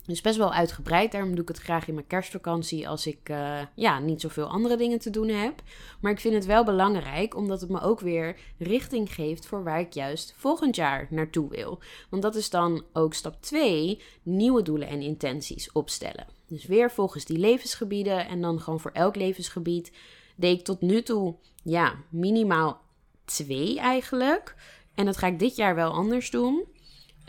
Dus 0.08 0.20
best 0.20 0.36
wel 0.36 0.52
uitgebreid. 0.52 1.12
Daarom 1.12 1.30
doe 1.30 1.42
ik 1.42 1.48
het 1.48 1.58
graag 1.58 1.88
in 1.88 1.94
mijn 1.94 2.06
kerstvakantie 2.06 2.88
als 2.88 3.06
ik 3.06 3.28
uh, 3.28 3.60
ja, 3.74 3.98
niet 3.98 4.20
zoveel 4.20 4.46
andere 4.46 4.76
dingen 4.76 4.98
te 4.98 5.10
doen 5.10 5.28
heb. 5.28 5.62
Maar 6.00 6.12
ik 6.12 6.20
vind 6.20 6.34
het 6.34 6.46
wel 6.46 6.64
belangrijk 6.64 7.36
omdat 7.36 7.60
het 7.60 7.70
me 7.70 7.80
ook 7.80 8.00
weer 8.00 8.36
richting 8.58 9.14
geeft 9.14 9.46
voor 9.46 9.64
waar 9.64 9.80
ik 9.80 9.92
juist 9.92 10.34
volgend 10.36 10.76
jaar 10.76 11.06
naartoe 11.10 11.48
wil. 11.48 11.78
Want 12.10 12.22
dat 12.22 12.34
is 12.34 12.50
dan 12.50 12.84
ook 12.92 13.14
stap 13.14 13.42
2: 13.42 14.02
nieuwe 14.22 14.62
doelen 14.62 14.88
en 14.88 15.00
intenties 15.00 15.72
opstellen. 15.72 16.26
Dus 16.46 16.66
weer 16.66 16.90
volgens 16.90 17.24
die 17.24 17.38
levensgebieden 17.38 18.28
en 18.28 18.40
dan 18.40 18.60
gewoon 18.60 18.80
voor 18.80 18.92
elk 18.92 19.16
levensgebied 19.16 19.92
deed 20.36 20.58
ik 20.58 20.64
tot 20.64 20.80
nu 20.80 21.02
toe 21.02 21.34
ja, 21.62 21.94
minimaal 22.08 22.80
twee 23.24 23.78
eigenlijk. 23.78 24.54
En 24.94 25.04
dat 25.04 25.16
ga 25.16 25.26
ik 25.26 25.38
dit 25.38 25.56
jaar 25.56 25.74
wel 25.74 25.92
anders 25.92 26.30
doen. 26.30 26.64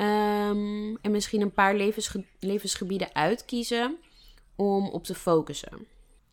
Um, 0.02 0.98
en 1.02 1.12
misschien 1.12 1.42
een 1.42 1.54
paar 1.54 1.76
levensge 1.76 2.26
levensgebieden 2.40 3.16
uitkiezen 3.16 3.98
om 4.56 4.90
op 4.90 5.04
te 5.04 5.16
focussen. 5.16 5.88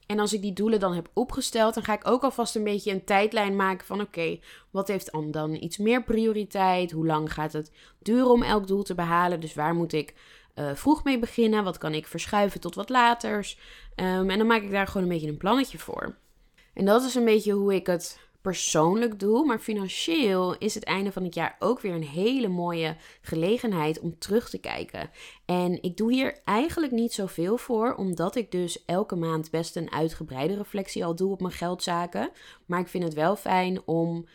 En 0.07 0.19
als 0.19 0.33
ik 0.33 0.43
die 0.43 0.53
doelen 0.53 0.81
dan 0.81 0.95
heb 0.95 1.11
opgesteld, 1.13 1.75
dan 1.75 1.85
ga 1.85 1.93
ik 1.93 2.09
ook 2.09 2.23
alvast 2.23 2.57
een 2.57 2.65
beetje 2.65 2.93
een 2.93 3.05
tijdlijn 3.05 3.57
maken 3.57 3.87
van 3.87 4.01
oké, 4.01 4.39
wat 4.71 4.89
heeft 4.89 5.11
dan 5.31 5.55
iets 5.55 5.77
meer 5.77 6.05
prioriteit? 6.05 6.91
Hoe 6.91 7.07
lang 7.07 7.33
gaat 7.33 7.53
het 7.53 7.73
duren 7.99 8.31
om 8.31 8.43
elk 8.43 8.67
doel 8.67 8.83
te 8.83 8.95
behalen? 8.95 9.41
Dus 9.41 9.55
waar 9.55 9.75
moet 9.75 9.93
ik 9.93 10.15
uh, 10.55 10.75
vroeg 10.75 11.05
mee 11.05 11.19
beginnen? 11.19 11.65
Wat 11.65 11.79
kan 11.79 11.95
ik 11.95 12.07
verschuiven 12.07 12.61
tot 12.61 12.75
wat 12.75 12.89
laters? 12.89 13.59
Um, 13.97 14.31
en 14.31 14.39
dan 14.39 14.47
maak 14.47 14.63
ik 14.63 14.71
daar 14.71 14.87
gewoon 14.87 15.03
een 15.03 15.13
beetje 15.13 15.29
een 15.29 15.37
plannetje 15.37 15.79
voor. 15.79 16.17
En 16.75 16.85
dat 16.85 17.03
is 17.03 17.15
een 17.15 17.25
beetje 17.25 17.53
hoe 17.53 17.75
ik 17.75 17.87
het 17.87 18.26
persoonlijk 18.47 19.21
doe. 19.21 19.45
Maar 19.45 19.59
financieel 19.59 20.59
is 20.59 20.75
het 20.75 20.85
einde 20.85 21.13
van 21.13 21.25
het 21.25 21.35
jaar 21.35 21.57
ook 21.59 21.81
weer 21.81 21.95
een 21.95 22.03
hele 22.03 22.49
mooie 22.49 22.97
gelegenheid 23.21 24.01
om 24.01 24.19
terug 24.19 24.51
te 24.51 24.59
kijken. 24.59 25.11
En 25.45 25.83
ik 25.83 25.97
doe 25.97 26.13
hier 26.13 26.41
eigenlijk 26.45 26.93
niet 26.93 27.13
zoveel 27.13 27.59
voor, 27.59 27.95
omdat 27.95 28.37
ik 28.37 28.51
dus 28.51 28.85
elke 28.85 29.17
maand 29.17 29.51
best 29.51 29.77
een 29.77 29.93
uitgebreide 29.93 30.57
reflectie 30.57 31.05
al 31.05 31.15
doe 31.15 31.33
op 31.33 31.41
mijn 31.41 31.53
geldzaken. 31.53 32.31
Maar 32.67 32.81
ik 32.81 32.89
vind 32.89 33.05
het 33.05 33.15
wel 33.15 33.37
fijn 33.37 33.83
om 33.85 34.27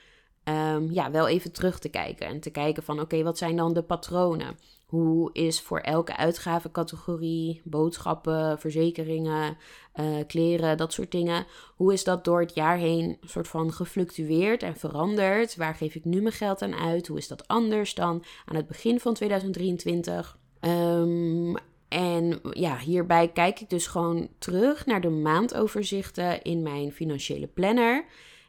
um, 0.43 0.91
ja, 0.91 1.11
wel 1.11 1.27
even 1.27 1.51
terug 1.51 1.79
te 1.79 1.89
kijken 1.89 2.27
en 2.27 2.39
te 2.39 2.49
kijken 2.49 2.83
van 2.83 2.99
oké, 2.99 3.23
wat 3.23 3.37
zijn 3.37 3.55
dan 3.55 3.73
de 3.73 3.83
patronen? 3.83 4.57
Hoe 4.91 5.29
is 5.33 5.61
voor 5.61 5.79
elke 5.79 6.17
uitgavencategorie, 6.17 7.61
boodschappen, 7.63 8.59
verzekeringen, 8.59 9.57
uh, 9.95 10.05
kleren, 10.27 10.77
dat 10.77 10.93
soort 10.93 11.11
dingen, 11.11 11.45
hoe 11.75 11.93
is 11.93 12.03
dat 12.03 12.23
door 12.23 12.39
het 12.39 12.53
jaar 12.53 12.77
heen 12.77 13.17
soort 13.21 13.47
van 13.47 13.73
gefluctueerd 13.73 14.63
en 14.63 14.75
veranderd? 14.75 15.55
Waar 15.55 15.75
geef 15.75 15.95
ik 15.95 16.05
nu 16.05 16.21
mijn 16.21 16.33
geld 16.33 16.61
aan 16.61 16.75
uit? 16.75 17.07
Hoe 17.07 17.17
is 17.17 17.27
dat 17.27 17.47
anders 17.47 17.93
dan 17.93 18.23
aan 18.45 18.55
het 18.55 18.67
begin 18.67 18.99
van 18.99 19.13
2023? 19.13 20.37
Um, 20.61 20.69
ehm, 20.69 21.55
en 21.87 22.39
ja, 22.51 22.77
hierbij 22.77 23.27
kijk 23.27 23.59
ik 23.59 23.69
dus 23.69 23.87
gewoon 23.87 24.29
terug 24.39 24.85
naar 24.85 25.01
de 25.01 25.09
maandoverzichten 25.09 26.41
in 26.41 26.61
mijn 26.61 26.91
financiële 26.91 27.47
planner. 27.47 28.05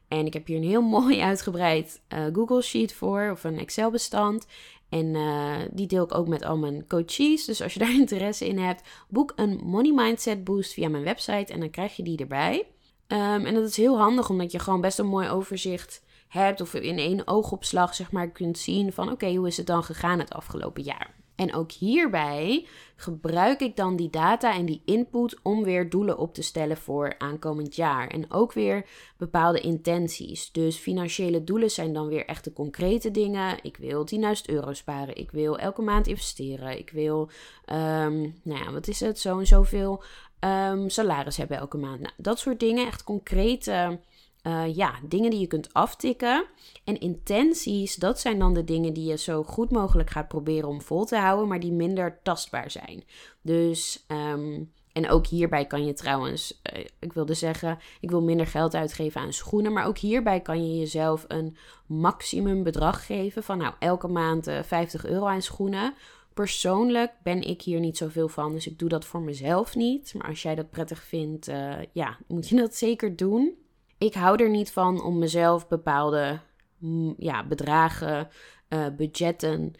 En 0.08 0.26
ik 0.26 0.32
heb 0.32 0.46
hier 0.46 0.56
een 0.56 0.62
heel 0.62 0.82
mooi 0.98 1.20
uitgebreid 1.20 2.00
uh, 2.14 2.24
Google 2.32 2.62
Sheet 2.62 2.94
voor, 2.94 3.30
of 3.30 3.44
een 3.44 3.58
Excel-bestand. 3.58 4.46
En 4.92 5.14
uh, 5.14 5.56
die 5.70 5.86
deel 5.86 6.04
ik 6.04 6.14
ook 6.14 6.28
met 6.28 6.44
al 6.44 6.56
mijn 6.56 6.86
coaches. 6.86 7.44
Dus 7.44 7.62
als 7.62 7.72
je 7.72 7.78
daar 7.84 7.94
interesse 7.94 8.48
in 8.48 8.58
hebt, 8.58 8.82
boek 9.08 9.32
een 9.36 9.60
Money 9.64 9.92
Mindset 9.92 10.44
Boost 10.44 10.72
via 10.72 10.88
mijn 10.88 11.04
website 11.04 11.52
en 11.52 11.60
dan 11.60 11.70
krijg 11.70 11.96
je 11.96 12.02
die 12.02 12.18
erbij. 12.18 12.66
Um, 13.08 13.46
en 13.46 13.54
dat 13.54 13.68
is 13.68 13.76
heel 13.76 13.98
handig, 13.98 14.30
omdat 14.30 14.52
je 14.52 14.58
gewoon 14.58 14.80
best 14.80 14.98
een 14.98 15.06
mooi 15.06 15.28
overzicht 15.28 16.02
hebt. 16.28 16.60
Of 16.60 16.74
in 16.74 16.98
één 16.98 17.26
oogopslag, 17.26 17.94
zeg 17.94 18.12
maar, 18.12 18.30
kunt 18.30 18.58
zien 18.58 18.92
van 18.92 19.10
oké, 19.10 19.34
hoe 19.34 19.46
is 19.46 19.56
het 19.56 19.66
dan 19.66 19.84
gegaan 19.84 20.18
het 20.18 20.32
afgelopen 20.32 20.82
jaar? 20.82 21.21
En 21.42 21.54
ook 21.54 21.72
hierbij 21.72 22.66
gebruik 22.96 23.60
ik 23.60 23.76
dan 23.76 23.96
die 23.96 24.10
data 24.10 24.54
en 24.54 24.66
die 24.66 24.82
input 24.84 25.36
om 25.42 25.64
weer 25.64 25.90
doelen 25.90 26.18
op 26.18 26.34
te 26.34 26.42
stellen 26.42 26.76
voor 26.76 27.14
aankomend 27.18 27.76
jaar. 27.76 28.08
En 28.08 28.32
ook 28.32 28.52
weer 28.52 28.86
bepaalde 29.16 29.60
intenties. 29.60 30.52
Dus 30.52 30.76
financiële 30.76 31.44
doelen 31.44 31.70
zijn 31.70 31.92
dan 31.92 32.08
weer 32.08 32.26
echt 32.26 32.44
de 32.44 32.52
concrete 32.52 33.10
dingen. 33.10 33.58
Ik 33.62 33.76
wil 33.76 34.06
10.000 34.14 34.20
euro 34.46 34.72
sparen. 34.72 35.16
Ik 35.16 35.30
wil 35.30 35.58
elke 35.58 35.82
maand 35.82 36.06
investeren. 36.06 36.78
Ik 36.78 36.90
wil, 36.90 37.30
um, 37.72 38.40
nou 38.42 38.64
ja, 38.64 38.72
wat 38.72 38.88
is 38.88 39.00
het? 39.00 39.18
Zo 39.18 39.38
en 39.38 39.46
zoveel 39.46 40.02
um, 40.40 40.88
salaris 40.88 41.36
hebben 41.36 41.56
elke 41.56 41.78
maand. 41.78 42.00
Nou, 42.00 42.14
dat 42.16 42.38
soort 42.38 42.60
dingen. 42.60 42.86
Echt 42.86 43.04
concrete 43.04 44.00
uh, 44.42 44.74
ja, 44.74 44.94
dingen 45.08 45.30
die 45.30 45.40
je 45.40 45.46
kunt 45.46 45.72
aftikken. 45.72 46.46
En 46.84 47.00
intenties, 47.00 47.94
dat 47.94 48.20
zijn 48.20 48.38
dan 48.38 48.54
de 48.54 48.64
dingen 48.64 48.92
die 48.92 49.08
je 49.08 49.18
zo 49.18 49.42
goed 49.42 49.70
mogelijk 49.70 50.10
gaat 50.10 50.28
proberen 50.28 50.68
om 50.68 50.82
vol 50.82 51.04
te 51.04 51.16
houden, 51.16 51.48
maar 51.48 51.60
die 51.60 51.72
minder 51.72 52.20
tastbaar 52.22 52.70
zijn. 52.70 53.04
Dus, 53.42 54.04
um, 54.08 54.72
en 54.92 55.08
ook 55.08 55.26
hierbij 55.26 55.66
kan 55.66 55.86
je 55.86 55.92
trouwens, 55.92 56.60
uh, 56.72 56.84
ik 56.98 57.12
wilde 57.12 57.34
zeggen, 57.34 57.78
ik 58.00 58.10
wil 58.10 58.22
minder 58.22 58.46
geld 58.46 58.74
uitgeven 58.74 59.20
aan 59.20 59.32
schoenen, 59.32 59.72
maar 59.72 59.86
ook 59.86 59.98
hierbij 59.98 60.40
kan 60.40 60.66
je 60.66 60.78
jezelf 60.78 61.24
een 61.28 61.56
maximum 61.86 62.62
bedrag 62.62 63.06
geven 63.06 63.42
van 63.42 63.58
nou 63.58 63.74
elke 63.78 64.08
maand 64.08 64.48
uh, 64.48 64.58
eh, 64.58 64.64
50 64.64 65.06
euro 65.06 65.26
aan 65.26 65.42
schoenen. 65.42 65.94
Persoonlijk 66.34 67.12
ben 67.22 67.42
ik 67.42 67.62
hier 67.62 67.80
niet 67.80 67.96
zoveel 67.96 68.28
van, 68.28 68.52
dus 68.52 68.66
ik 68.66 68.78
doe 68.78 68.88
dat 68.88 69.04
voor 69.04 69.20
mezelf 69.20 69.74
niet. 69.74 70.14
Maar 70.16 70.28
als 70.28 70.42
jij 70.42 70.54
dat 70.54 70.70
prettig 70.70 71.02
vindt, 71.02 71.50
ja, 71.92 72.18
moet 72.28 72.48
je 72.48 72.56
dat 72.56 72.74
zeker 72.74 73.16
doen. 73.16 73.61
Ik 74.02 74.14
hou 74.14 74.42
er 74.42 74.50
niet 74.50 74.72
van 74.72 75.02
om 75.02 75.18
mezelf 75.18 75.68
bepaalde 75.68 76.40
mm, 76.78 77.14
ja, 77.18 77.46
bedragen, 77.46 78.28
uh, 78.68 78.86
budgetten 78.96 79.74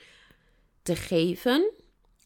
te 0.83 0.97
geven. 0.97 1.71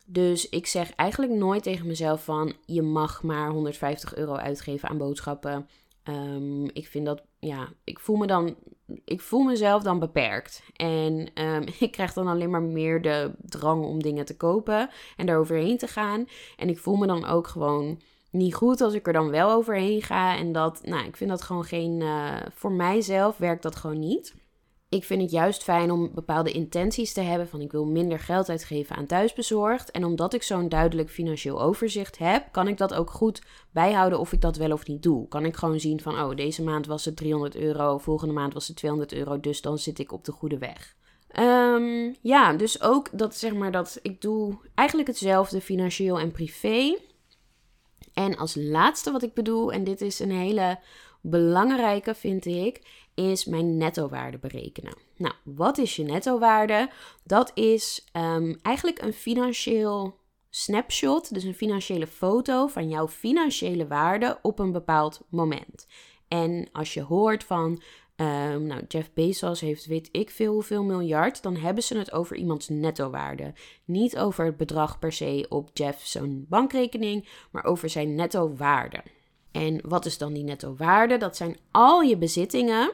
Dus 0.07 0.49
ik 0.49 0.67
zeg 0.67 0.95
eigenlijk 0.95 1.33
nooit 1.33 1.63
tegen 1.63 1.87
mezelf 1.87 2.25
van 2.25 2.55
je 2.65 2.83
mag 2.83 3.23
maar 3.23 3.51
150 3.51 4.15
euro 4.15 4.35
uitgeven 4.35 4.89
aan 4.89 4.99
boodschappen. 4.99 5.69
Um, 6.05 6.65
ik 6.73 6.87
vind 6.87 7.07
dat, 7.07 7.23
ja, 7.39 7.69
ik 7.85 7.99
voel 7.99 8.17
me 8.17 8.27
dan, 8.27 8.57
ik 9.05 9.21
voel 9.21 9.43
mezelf 9.43 9.83
dan 9.83 9.99
beperkt. 9.99 10.63
En 10.77 11.31
um, 11.35 11.65
ik 11.87 11.91
krijg 11.91 12.13
dan 12.13 12.27
alleen 12.27 12.51
maar 12.51 12.63
meer 12.63 13.03
de 13.03 13.31
drang 13.39 13.85
om 13.85 14.03
dingen 14.03 14.25
te 14.25 14.37
kopen 14.37 14.91
en 15.17 15.27
daar 15.27 15.39
overheen 15.39 15.79
te 15.79 15.89
gaan. 15.89 16.29
En 16.57 16.69
ik 16.69 16.79
voel 16.79 16.97
me 16.97 17.07
dan 17.07 17.27
ook 17.27 17.47
gewoon 17.47 18.01
niet 18.37 18.55
goed 18.55 18.81
als 18.81 18.95
ik 18.95 19.07
er 19.07 19.13
dan 19.13 19.31
wel 19.31 19.51
overheen 19.51 20.03
ga. 20.03 20.37
En 20.37 20.53
dat, 20.53 20.81
nou, 20.85 21.07
ik 21.07 21.17
vind 21.17 21.31
dat 21.31 21.43
gewoon 21.43 21.65
geen, 21.65 22.01
uh, 22.01 22.37
voor 22.55 22.73
mijzelf 22.73 23.37
werkt 23.37 23.63
dat 23.63 23.77
gewoon 23.77 23.99
niet 23.99 24.35
ik 24.89 25.05
vind 25.05 25.23
het 25.23 25.31
juist 25.31 25.63
fijn 25.63 25.91
om 25.91 26.11
bepaalde 26.15 26.53
intenties 26.53 27.13
te 27.13 27.21
hebben 27.21 27.49
van 27.49 27.61
ik 27.61 27.73
wil 27.73 27.87
minder 27.87 28.19
geld 28.19 28.49
uitgeven 28.49 28.97
aan 28.97 29.07
thuisbezorgd. 29.07 29.91
En 29.91 30.05
omdat 30.05 30.35
ik 30.35 30.43
zo'n 30.43 30.69
duidelijk 30.69 31.11
financieel 31.11 31.63
overzicht 31.63 32.19
heb, 32.19 32.49
kan 32.53 32.69
ik 32.69 32.77
dat 32.77 32.95
ook 32.95 33.11
goed 33.11 33.43
bijhouden 33.71 34.19
of 34.19 34.33
ik 34.33 34.41
dat 34.41 34.57
wel 34.57 34.73
of 34.73 34.87
niet 34.87 35.03
doe. 35.03 35.29
Kan 35.29 35.45
ik 35.45 35.57
gewoon 35.57 35.81
zien 35.81 36.01
van 36.01 36.21
oh, 36.21 36.37
deze 36.37 36.63
maand 36.63 36.87
was 36.87 37.05
het 37.05 37.17
300 37.17 37.57
euro, 37.57 37.99
volgende 37.99 38.35
maand 38.35 38.55
was 38.55 38.69
het 38.69 38.77
200 38.77 39.13
euro, 39.13 39.41
dus 39.41 39.61
dan 39.61 39.79
zit 39.79 39.99
ik 39.99 40.13
op 40.13 40.25
de 40.25 40.33
goede 40.33 40.59
weg. 40.59 40.95
Um, 41.39 42.15
ja, 42.21 42.53
dus 42.53 42.83
ook 42.83 43.19
dat 43.19 43.35
zeg 43.35 43.55
maar 43.55 43.73
dat 43.73 43.99
ik 44.03 44.21
doe 44.21 44.59
eigenlijk 44.75 45.09
hetzelfde 45.09 45.61
financieel 45.61 46.19
en 46.19 46.31
privé. 46.31 46.99
En 48.17 48.37
als 48.37 48.55
laatste 48.55 49.11
wat 49.11 49.23
ik 49.23 49.35
bedoel, 49.35 49.73
en 49.73 49.85
dit 49.85 50.01
is 50.01 50.19
een 50.19 50.31
hele 50.31 50.79
belangrijke 51.21 52.15
vind 52.15 52.47
ik, 52.47 52.81
is 53.15 53.45
mijn 53.45 53.77
netto-waarde 53.77 54.39
berekenen. 54.39 54.95
Nou, 55.17 55.35
wat 55.45 55.79
is 55.79 55.97
je 55.97 56.03
netto-waarde? 56.03 56.91
Dat 57.25 57.51
is 57.55 58.09
um, 58.13 58.59
eigenlijk 58.63 59.03
een 59.03 59.13
financieel 59.13 60.19
snapshot, 60.51 61.35
dus 61.35 61.45
een 61.45 61.55
financiële 61.55 62.07
foto 62.07 62.67
van 62.67 62.89
jouw 62.89 63.09
financiële 63.09 63.87
waarde 63.87 64.39
op 64.43 64.59
een 64.59 64.73
bepaald 64.73 65.21
moment. 65.29 65.87
En 66.29 66.69
als 66.73 66.95
je 66.95 67.03
hoort 67.03 67.45
van, 67.45 67.83
um, 68.17 68.67
nou, 68.67 68.85
Jeff 68.89 69.13
Bezos 69.13 69.61
heeft 69.61 69.87
weet 69.87 70.09
ik 70.13 70.31
veel 70.31 70.53
hoeveel 70.53 70.85
miljard, 70.85 71.43
dan 71.43 71.57
hebben 71.57 71.83
ze 71.83 71.99
het 71.99 72.13
over 72.13 72.37
iemands 72.37 72.69
netto-waarde. 72.69 73.53
Niet 73.85 74.19
over 74.19 74.45
het 74.45 74.57
bedrag 74.57 74.99
per 74.99 75.13
se 75.13 75.47
op 75.49 75.71
Jeff 75.73 76.07
zo'n 76.07 76.47
bankrekening, 76.49 77.29
maar 77.51 77.65
over 77.65 77.91
zijn 77.91 78.15
netto-waarde. 78.15 79.03
En 79.51 79.81
wat 79.89 80.07
is 80.07 80.19
dan 80.19 80.33
die 80.33 80.45
netto 80.45 80.75
waarde? 80.77 81.17
Dat 81.17 81.37
zijn 81.37 81.57
al 81.71 82.01
je 82.01 82.17
bezittingen 82.17 82.93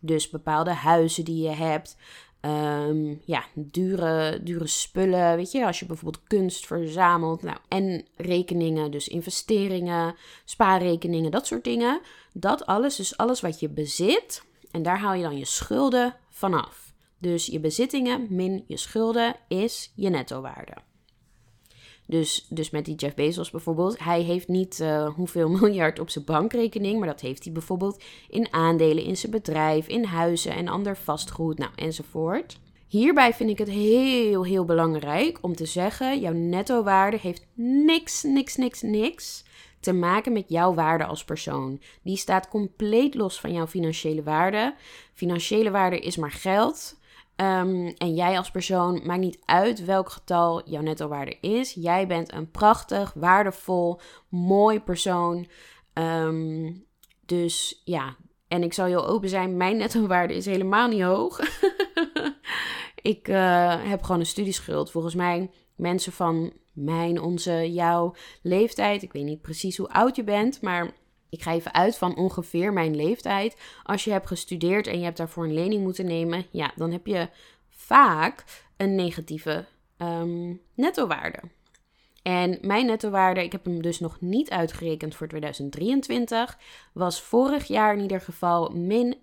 dus 0.00 0.30
bepaalde 0.30 0.72
huizen 0.72 1.24
die 1.24 1.42
je 1.42 1.54
hebt. 1.54 1.96
Um, 2.42 3.20
ja, 3.24 3.44
dure, 3.54 4.40
dure 4.42 4.66
spullen. 4.66 5.36
Weet 5.36 5.52
je, 5.52 5.66
als 5.66 5.78
je 5.78 5.86
bijvoorbeeld 5.86 6.24
kunst 6.26 6.66
verzamelt. 6.66 7.42
Nou, 7.42 7.56
en 7.68 8.06
rekeningen, 8.16 8.90
dus 8.90 9.08
investeringen, 9.08 10.14
spaarrekeningen, 10.44 11.30
dat 11.30 11.46
soort 11.46 11.64
dingen. 11.64 12.00
Dat 12.32 12.66
alles, 12.66 12.96
dus 12.96 13.16
alles 13.16 13.40
wat 13.40 13.60
je 13.60 13.68
bezit. 13.68 14.44
En 14.70 14.82
daar 14.82 14.98
haal 14.98 15.14
je 15.14 15.22
dan 15.22 15.38
je 15.38 15.44
schulden 15.44 16.16
vanaf. 16.28 16.92
Dus 17.18 17.46
je 17.46 17.60
bezittingen 17.60 18.26
min 18.30 18.64
je 18.66 18.76
schulden 18.76 19.36
is 19.48 19.92
je 19.94 20.08
nettowaarde. 20.08 20.74
Dus, 22.10 22.46
dus 22.48 22.70
met 22.70 22.84
die 22.84 22.94
Jeff 22.94 23.14
Bezos 23.14 23.50
bijvoorbeeld. 23.50 23.98
Hij 23.98 24.20
heeft 24.20 24.48
niet 24.48 24.78
uh, 24.80 25.08
hoeveel 25.14 25.48
miljard 25.60 25.98
op 25.98 26.10
zijn 26.10 26.24
bankrekening. 26.24 26.98
Maar 26.98 27.08
dat 27.08 27.20
heeft 27.20 27.44
hij 27.44 27.52
bijvoorbeeld 27.52 28.02
in 28.28 28.52
aandelen 28.52 29.04
in 29.04 29.16
zijn 29.16 29.32
bedrijf, 29.32 29.86
in 29.86 30.04
huizen 30.04 30.54
en 30.54 30.68
ander 30.68 30.96
vastgoed, 30.96 31.58
nou 31.58 31.70
enzovoort. 31.74 32.58
Hierbij 32.86 33.34
vind 33.34 33.50
ik 33.50 33.58
het 33.58 33.68
heel, 33.68 34.44
heel 34.44 34.64
belangrijk 34.64 35.38
om 35.40 35.54
te 35.54 35.66
zeggen: 35.66 36.20
jouw 36.20 36.32
netto-waarde 36.32 37.18
heeft 37.18 37.46
niks, 37.54 38.22
niks, 38.22 38.56
niks, 38.56 38.82
niks 38.82 39.44
te 39.80 39.92
maken 39.92 40.32
met 40.32 40.44
jouw 40.48 40.74
waarde 40.74 41.04
als 41.04 41.24
persoon. 41.24 41.80
Die 42.02 42.16
staat 42.16 42.48
compleet 42.48 43.14
los 43.14 43.40
van 43.40 43.52
jouw 43.52 43.66
financiële 43.66 44.22
waarde. 44.22 44.74
Financiële 45.14 45.70
waarde 45.70 46.00
is 46.00 46.16
maar 46.16 46.30
geld. 46.30 46.98
Um, 47.40 47.86
en 47.86 48.14
jij 48.14 48.36
als 48.36 48.50
persoon, 48.50 49.00
maakt 49.04 49.20
niet 49.20 49.38
uit 49.44 49.84
welk 49.84 50.10
getal 50.10 50.68
jouw 50.68 50.82
netto-waarde 50.82 51.36
is. 51.40 51.72
Jij 51.74 52.06
bent 52.06 52.32
een 52.32 52.50
prachtig, 52.50 53.12
waardevol, 53.14 54.00
mooi 54.28 54.80
persoon. 54.80 55.48
Um, 55.94 56.84
dus 57.26 57.82
ja, 57.84 58.16
en 58.48 58.62
ik 58.62 58.72
zal 58.72 58.86
heel 58.86 59.06
open 59.06 59.28
zijn, 59.28 59.56
mijn 59.56 59.76
netto-waarde 59.76 60.34
is 60.34 60.46
helemaal 60.46 60.88
niet 60.88 61.02
hoog. 61.02 61.40
ik 63.12 63.28
uh, 63.28 63.84
heb 63.84 64.02
gewoon 64.02 64.20
een 64.20 64.26
studieschuld. 64.26 64.90
Volgens 64.90 65.14
mij 65.14 65.50
mensen 65.76 66.12
van 66.12 66.52
mijn, 66.72 67.20
onze, 67.20 67.72
jouw 67.72 68.14
leeftijd. 68.42 69.02
Ik 69.02 69.12
weet 69.12 69.24
niet 69.24 69.42
precies 69.42 69.76
hoe 69.76 69.88
oud 69.88 70.16
je 70.16 70.24
bent, 70.24 70.62
maar 70.62 70.90
ik 71.30 71.42
ga 71.42 71.52
even 71.52 71.74
uit 71.74 71.98
van 71.98 72.16
ongeveer 72.16 72.72
mijn 72.72 72.96
leeftijd. 72.96 73.56
Als 73.82 74.04
je 74.04 74.10
hebt 74.10 74.26
gestudeerd 74.26 74.86
en 74.86 74.98
je 74.98 75.04
hebt 75.04 75.16
daarvoor 75.16 75.44
een 75.44 75.54
lening 75.54 75.82
moeten 75.82 76.06
nemen, 76.06 76.46
ja, 76.50 76.72
dan 76.76 76.92
heb 76.92 77.06
je 77.06 77.28
vaak 77.68 78.44
een 78.76 78.94
negatieve 78.94 79.64
um, 79.98 80.60
nettowaarde. 80.74 81.40
En 82.22 82.58
mijn 82.60 82.86
nettowaarde, 82.86 83.42
ik 83.42 83.52
heb 83.52 83.64
hem 83.64 83.82
dus 83.82 84.00
nog 84.00 84.20
niet 84.20 84.50
uitgerekend 84.50 85.14
voor 85.14 85.28
2023, 85.28 86.58
was 86.92 87.22
vorig 87.22 87.66
jaar 87.66 87.94
in 87.94 88.00
ieder 88.00 88.20
geval 88.20 88.68
min 88.68 89.16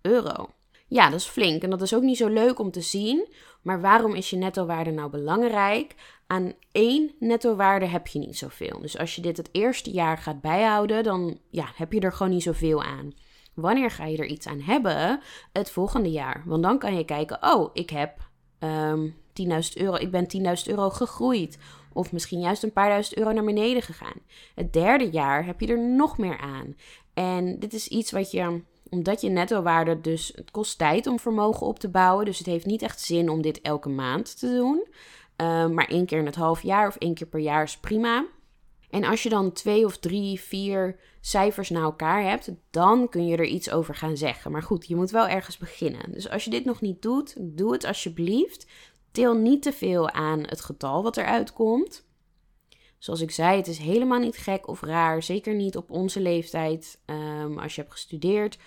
euro. 0.00 0.50
Ja, 0.88 1.10
dat 1.10 1.20
is 1.20 1.26
flink 1.26 1.62
en 1.62 1.70
dat 1.70 1.82
is 1.82 1.94
ook 1.94 2.02
niet 2.02 2.16
zo 2.16 2.28
leuk 2.28 2.58
om 2.58 2.70
te 2.70 2.80
zien. 2.80 3.28
Maar 3.62 3.80
waarom 3.80 4.14
is 4.14 4.30
je 4.30 4.36
nettowaarde 4.36 4.90
nou 4.90 5.10
belangrijk? 5.10 5.94
Aan 6.26 6.52
één 6.72 7.14
nettowaarde 7.18 7.86
heb 7.86 8.06
je 8.06 8.18
niet 8.18 8.38
zoveel. 8.38 8.80
Dus 8.80 8.98
als 8.98 9.14
je 9.14 9.22
dit 9.22 9.36
het 9.36 9.48
eerste 9.52 9.90
jaar 9.90 10.18
gaat 10.18 10.40
bijhouden, 10.40 11.02
dan 11.02 11.38
ja, 11.50 11.68
heb 11.74 11.92
je 11.92 12.00
er 12.00 12.12
gewoon 12.12 12.32
niet 12.32 12.42
zoveel 12.42 12.82
aan. 12.82 13.12
Wanneer 13.54 13.90
ga 13.90 14.04
je 14.04 14.16
er 14.16 14.26
iets 14.26 14.46
aan 14.46 14.60
hebben? 14.60 15.20
Het 15.52 15.70
volgende 15.70 16.10
jaar. 16.10 16.42
Want 16.46 16.62
dan 16.62 16.78
kan 16.78 16.96
je 16.96 17.04
kijken, 17.04 17.42
oh, 17.42 17.70
ik 17.72 17.90
heb 17.90 18.28
um, 18.60 19.14
ehm, 19.34 19.62
10.000 19.62 19.72
euro, 19.74 19.94
ik 19.94 20.10
ben 20.10 20.26
10.000 20.26 20.42
euro 20.66 20.90
gegroeid. 20.90 21.58
Of 21.92 22.12
misschien 22.12 22.40
juist 22.40 22.62
een 22.62 22.72
paar 22.72 22.88
duizend 22.88 23.18
euro 23.18 23.32
naar 23.32 23.44
beneden 23.44 23.82
gegaan. 23.82 24.20
Het 24.54 24.72
derde 24.72 25.10
jaar 25.10 25.46
heb 25.46 25.60
je 25.60 25.66
er 25.66 25.88
nog 25.88 26.18
meer 26.18 26.38
aan. 26.38 26.76
En 27.14 27.58
dit 27.58 27.72
is 27.72 27.88
iets 27.88 28.10
wat 28.10 28.30
je 28.30 28.62
omdat 28.90 29.20
je 29.20 29.28
netto-waarde 29.28 30.00
dus, 30.00 30.32
het 30.34 30.50
kost 30.50 30.78
tijd 30.78 31.06
om 31.06 31.18
vermogen 31.18 31.66
op 31.66 31.78
te 31.78 31.88
bouwen. 31.88 32.24
Dus 32.24 32.38
het 32.38 32.46
heeft 32.46 32.66
niet 32.66 32.82
echt 32.82 33.00
zin 33.00 33.28
om 33.28 33.42
dit 33.42 33.60
elke 33.60 33.88
maand 33.88 34.38
te 34.38 34.46
doen. 34.46 34.86
Uh, 35.36 35.66
maar 35.66 35.88
één 35.88 36.06
keer 36.06 36.18
in 36.18 36.26
het 36.26 36.34
half 36.34 36.62
jaar 36.62 36.88
of 36.88 36.96
één 36.96 37.14
keer 37.14 37.26
per 37.26 37.40
jaar 37.40 37.62
is 37.62 37.78
prima. 37.78 38.26
En 38.90 39.04
als 39.04 39.22
je 39.22 39.28
dan 39.28 39.52
twee 39.52 39.84
of 39.84 39.98
drie, 39.98 40.40
vier 40.40 40.98
cijfers 41.20 41.70
na 41.70 41.80
elkaar 41.80 42.22
hebt, 42.22 42.50
dan 42.70 43.08
kun 43.08 43.26
je 43.26 43.36
er 43.36 43.44
iets 43.44 43.70
over 43.70 43.94
gaan 43.94 44.16
zeggen. 44.16 44.50
Maar 44.50 44.62
goed, 44.62 44.86
je 44.86 44.96
moet 44.96 45.10
wel 45.10 45.28
ergens 45.28 45.58
beginnen. 45.58 46.12
Dus 46.12 46.30
als 46.30 46.44
je 46.44 46.50
dit 46.50 46.64
nog 46.64 46.80
niet 46.80 47.02
doet, 47.02 47.34
doe 47.38 47.72
het 47.72 47.84
alsjeblieft. 47.84 48.66
Til 49.10 49.34
niet 49.34 49.62
te 49.62 49.72
veel 49.72 50.10
aan 50.10 50.40
het 50.40 50.60
getal 50.60 51.02
wat 51.02 51.16
eruit 51.16 51.52
komt. 51.52 52.05
Zoals 52.98 53.20
ik 53.20 53.30
zei, 53.30 53.56
het 53.56 53.66
is 53.66 53.78
helemaal 53.78 54.18
niet 54.18 54.36
gek 54.36 54.68
of 54.68 54.80
raar, 54.80 55.22
zeker 55.22 55.54
niet 55.54 55.76
op 55.76 55.90
onze 55.90 56.20
leeftijd 56.20 56.98
um, 57.06 57.58
als 57.58 57.74
je 57.74 57.80
hebt 57.80 57.92
gestudeerd, 57.92 58.58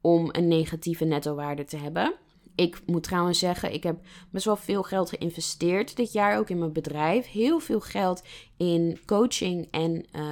om 0.00 0.28
een 0.32 0.48
negatieve 0.48 1.04
nettowaarde 1.04 1.64
te 1.64 1.76
hebben. 1.76 2.14
Ik 2.54 2.80
moet 2.86 3.02
trouwens 3.02 3.38
zeggen, 3.38 3.72
ik 3.72 3.82
heb 3.82 3.96
best 4.30 4.44
wel 4.44 4.56
veel 4.56 4.82
geld 4.82 5.08
geïnvesteerd 5.08 5.96
dit 5.96 6.12
jaar, 6.12 6.38
ook 6.38 6.50
in 6.50 6.58
mijn 6.58 6.72
bedrijf. 6.72 7.26
Heel 7.26 7.58
veel 7.58 7.80
geld 7.80 8.22
in 8.56 8.98
coaching 9.06 9.68
en 9.70 10.04
uh, 10.12 10.22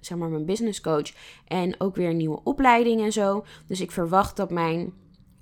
zeg 0.00 0.18
maar 0.18 0.28
mijn 0.28 0.44
business 0.46 0.80
coach. 0.80 1.12
En 1.46 1.80
ook 1.80 1.96
weer 1.96 2.14
nieuwe 2.14 2.40
opleiding 2.44 3.00
en 3.00 3.12
zo. 3.12 3.44
Dus 3.66 3.80
ik 3.80 3.90
verwacht 3.90 4.36
dat 4.36 4.50
mijn 4.50 4.92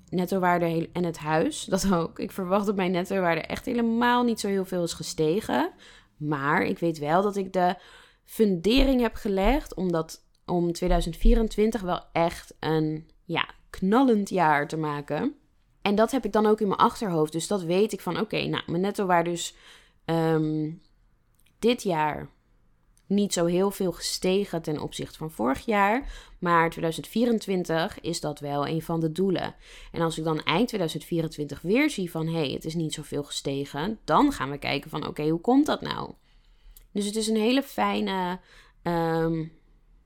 nettowaarde 0.09 0.89
en 0.93 1.03
het 1.03 1.17
huis, 1.17 1.65
dat 1.65 1.93
ook. 1.93 2.19
Ik 2.19 2.31
verwacht 2.31 2.65
dat 2.65 2.75
mijn 2.75 2.91
nettowaarde 2.91 3.41
echt 3.41 3.65
helemaal 3.65 4.23
niet 4.23 4.39
zo 4.39 4.47
heel 4.47 4.65
veel 4.65 4.83
is 4.83 4.93
gestegen. 4.93 5.71
Maar 6.17 6.63
ik 6.63 6.79
weet 6.79 6.97
wel 6.97 7.21
dat 7.21 7.35
ik 7.35 7.53
de 7.53 7.75
fundering 8.23 9.01
heb 9.01 9.15
gelegd 9.15 9.73
om, 9.73 9.91
dat, 9.91 10.25
om 10.45 10.71
2024 10.71 11.81
wel 11.81 12.01
echt 12.11 12.55
een 12.59 13.09
ja, 13.23 13.49
knallend 13.69 14.29
jaar 14.29 14.67
te 14.67 14.77
maken. 14.77 15.35
En 15.81 15.95
dat 15.95 16.11
heb 16.11 16.25
ik 16.25 16.31
dan 16.31 16.45
ook 16.45 16.61
in 16.61 16.67
mijn 16.67 16.79
achterhoofd. 16.79 17.31
Dus 17.31 17.47
dat 17.47 17.63
weet 17.63 17.93
ik 17.93 18.01
van 18.01 18.19
oké, 18.19 18.45
nou, 18.45 18.63
mijn 18.67 18.81
netto 18.81 19.05
waar 19.05 19.23
dus 19.23 19.55
um, 20.05 20.81
dit 21.59 21.83
jaar 21.83 22.29
niet 23.07 23.33
zo 23.33 23.45
heel 23.45 23.71
veel 23.71 23.91
gestegen 23.91 24.61
ten 24.61 24.81
opzichte 24.81 25.17
van 25.17 25.31
vorig 25.31 25.65
jaar. 25.65 26.11
Maar 26.39 26.69
2024 26.69 28.01
is 28.01 28.19
dat 28.19 28.39
wel 28.39 28.67
een 28.67 28.81
van 28.81 28.99
de 28.99 29.11
doelen. 29.11 29.55
En 29.91 30.01
als 30.01 30.17
ik 30.17 30.23
dan 30.23 30.43
eind 30.43 30.67
2024 30.67 31.61
weer 31.61 31.89
zie 31.89 32.11
van 32.11 32.27
hé, 32.27 32.39
hey, 32.39 32.51
het 32.51 32.65
is 32.65 32.75
niet 32.75 32.93
zoveel 32.93 33.23
gestegen, 33.23 33.99
dan 34.03 34.31
gaan 34.31 34.49
we 34.49 34.57
kijken 34.57 34.89
van 34.89 35.07
oké, 35.07 35.27
hoe 35.27 35.41
komt 35.41 35.65
dat 35.65 35.81
nou? 35.81 36.11
Dus 36.91 37.05
het 37.05 37.15
is 37.15 37.27
een 37.27 37.35
hele 37.35 37.63
fijne 37.63 38.39
um, 38.83 39.51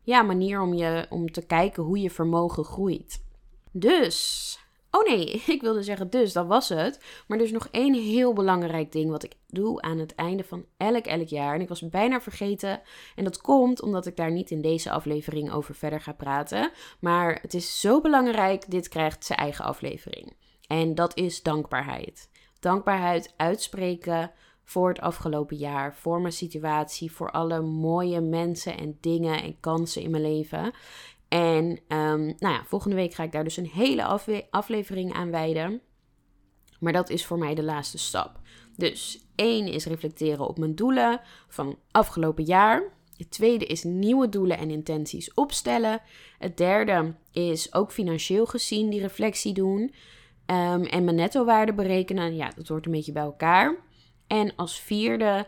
ja, 0.04 0.22
manier 0.22 0.62
om, 0.62 0.74
je, 0.74 1.06
om 1.10 1.32
te 1.32 1.46
kijken 1.46 1.84
hoe 1.84 2.00
je 2.00 2.10
vermogen 2.10 2.64
groeit. 2.64 3.24
Dus 3.72 4.60
Oh 4.98 5.04
nee, 5.04 5.44
ik 5.56 5.62
wilde 5.62 5.84
zeggen 5.84 6.10
dus, 6.10 6.34
dat 6.34 6.48
was 6.48 6.70
het. 6.70 7.00
Maar 7.28 7.38
er 7.38 7.44
is 7.44 7.52
nog 7.52 7.68
één 7.72 7.94
heel 7.94 8.34
belangrijk 8.34 8.92
ding 8.92 9.10
wat 9.10 9.24
ik 9.24 9.34
doe 9.48 9.82
aan 9.82 9.98
het 9.98 10.16
einde 10.16 10.44
van 10.44 10.66
elk, 10.78 11.06
elk 11.06 11.28
jaar. 11.28 11.56
En 11.56 11.62
ik 11.62 11.68
was 11.68 11.90
bijna 11.90 12.22
vergeten. 12.22 12.82
En 13.16 13.24
dat 13.24 13.42
komt 13.42 13.82
omdat 13.82 14.06
ik 14.06 14.16
daar 14.16 14.32
niet 14.32 14.52
in 14.52 14.62
deze 14.62 14.92
aflevering 14.92 15.52
over 15.52 15.76
verder 15.76 16.02
ga 16.02 16.12
praten. 16.12 16.72
Maar 17.00 17.40
het 17.42 17.54
is 17.54 17.80
zo 17.80 18.02
belangrijk, 18.02 18.72
dit 18.72 18.88
krijgt 18.88 19.26
zijn 19.26 19.40
eigen 19.40 19.66
aflevering. 19.66 20.34
En 20.68 20.96
dat 20.96 21.18
is 21.18 21.44
dankbaarheid. 21.44 22.30
Dankbaarheid 22.60 23.34
uitspreken 23.38 24.32
voor 24.64 24.90
het 24.90 25.00
afgelopen 25.00 25.58
jaar, 25.58 25.96
voor 25.96 26.22
mijn 26.22 26.34
situatie, 26.34 27.12
voor 27.12 27.32
alle 27.32 27.62
mooie 27.62 28.22
mensen 28.22 28.78
en 28.78 28.98
dingen 29.02 29.42
en 29.42 29.60
kansen 29.60 30.02
in 30.02 30.12
mijn 30.12 30.24
leven. 30.24 30.74
En 31.28 31.66
um, 31.88 32.26
nou 32.26 32.54
ja, 32.54 32.64
volgende 32.66 32.96
week 32.96 33.14
ga 33.14 33.24
ik 33.24 33.32
daar 33.32 33.44
dus 33.44 33.58
een 33.58 33.70
hele 33.74 34.20
aflevering 34.50 35.14
aan 35.14 35.32
wijden. 35.32 35.82
Maar 36.80 36.94
dat 36.94 37.10
is 37.10 37.26
voor 37.26 37.38
mij 37.38 37.56
de 37.56 37.64
laatste 37.64 37.98
stap. 37.98 38.40
Dus 38.76 39.26
één 39.36 39.68
is 39.68 39.86
reflecteren 39.86 40.48
op 40.48 40.58
mijn 40.58 40.76
doelen 40.76 41.22
van 41.48 41.78
afgelopen 41.92 42.44
jaar. 42.44 42.84
Het 43.18 43.32
tweede 43.32 43.66
is 43.66 43.84
nieuwe 43.84 44.30
doelen 44.30 44.58
en 44.58 44.70
intenties 44.70 45.34
opstellen. 45.34 46.02
Het 46.38 46.58
derde 46.58 47.16
is 47.32 47.74
ook 47.74 47.92
financieel 47.92 48.46
gezien 48.46 48.90
die 48.90 49.02
reflectie 49.02 49.54
doen. 49.54 49.82
Um, 50.46 50.84
en 50.84 51.04
mijn 51.04 51.16
netto-waarde 51.16 51.74
berekenen. 51.74 52.36
Ja, 52.36 52.52
dat 52.56 52.68
hoort 52.68 52.86
een 52.86 52.92
beetje 52.92 53.12
bij 53.12 53.24
elkaar. 53.24 53.76
En 54.28 54.56
als 54.56 54.80
vierde 54.80 55.48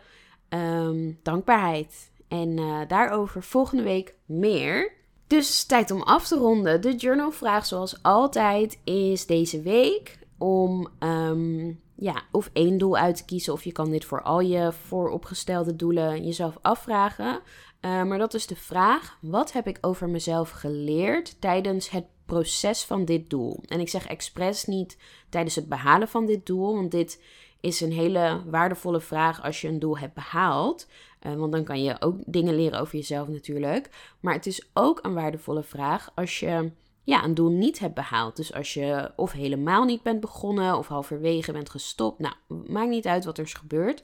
um, 0.50 1.20
dankbaarheid. 1.24 2.12
En 2.28 2.58
uh, 2.58 2.82
daarover 2.88 3.44
volgende 3.44 3.84
week 3.84 4.15
meer. 4.26 4.98
Dus 5.30 5.63
tijd 5.63 5.92
om 5.92 6.02
af 6.02 6.28
te 6.28 6.36
ronden. 6.36 6.82
De 6.82 6.96
journalvraag, 6.96 7.65
zoals 7.65 8.04
altijd, 8.04 8.80
is 8.84 9.26
deze 9.26 9.62
week 9.62 10.20
om 10.38 10.88
um, 11.00 11.82
ja, 11.96 12.22
of 12.32 12.50
één 12.54 12.78
doel 12.78 12.98
uit 12.98 13.15
te 13.15 13.26
kiezen. 13.26 13.54
Of 13.54 13.63
je 13.63 13.72
kan 13.72 13.89
dit 13.89 14.06
voor 14.06 14.22
al 14.22 14.39
je 14.39 14.72
vooropgestelde 14.72 15.76
doelen 15.76 16.26
jezelf 16.26 16.58
afvragen. 16.62 17.39
Uh, 17.82 18.04
maar 18.04 18.18
dat 18.18 18.34
is 18.34 18.48
de 18.48 18.56
vraag: 18.56 19.18
wat 19.22 19.52
heb 19.52 19.68
ik 19.68 19.78
over 19.82 20.10
mezelf 20.10 20.50
geleerd 20.50 21.42
tijdens 21.42 21.89
het 21.89 22.06
proces 22.26 22.84
van 22.84 23.06
dit 23.06 23.30
doel? 23.30 23.60
En 23.65 23.80
ik 23.80 23.89
zeg 23.89 24.08
expres 24.08 24.65
niet 24.65 24.98
tijdens 25.30 25.56
het 25.56 25.70
behalen 25.70 26.08
van 26.08 26.26
dit 26.26 26.46
doel, 26.46 26.76
want 26.76 26.92
dit 26.92 27.22
is 27.60 27.82
een 27.82 27.91
hele 27.91 28.41
waardevolle 28.45 29.02
vraag 29.02 29.43
als 29.43 29.62
je 29.62 29.67
een 29.67 29.80
doel 29.80 29.98
hebt 29.98 30.13
behaald. 30.13 30.88
Uh, 31.22 31.34
want 31.34 31.52
dan 31.52 31.63
kan 31.63 31.84
je 31.84 31.95
ook 32.00 32.15
dingen 32.26 32.56
leren 32.56 32.80
over 32.80 32.95
jezelf 32.95 33.28
natuurlijk. 33.28 33.89
Maar 34.19 34.34
het 34.34 34.45
is 34.45 34.69
ook 34.74 35.00
een 35.02 35.13
waardevolle 35.13 35.63
vraag 35.63 36.12
als 36.15 36.39
je 36.39 36.72
ja, 37.04 37.24
een 37.24 37.34
doel 37.34 37.50
niet 37.50 37.80
hebt 37.80 37.93
behaald. 37.93 38.36
Dus 38.36 38.54
als 38.54 38.74
je 38.74 39.12
of 39.15 39.32
helemaal 39.32 39.84
niet 39.84 40.04
bent 40.04 40.19
begonnen 40.19 40.78
of 40.78 40.88
halverwege 40.88 41.52
bent 41.52 41.69
gestopt. 41.69 42.19
Nou, 42.19 42.36
maakt 42.67 42.89
niet 42.89 43.08
uit 43.08 43.26
wat 43.26 43.38
er 43.38 43.43
is 43.43 43.54
gebeurd. 43.54 44.04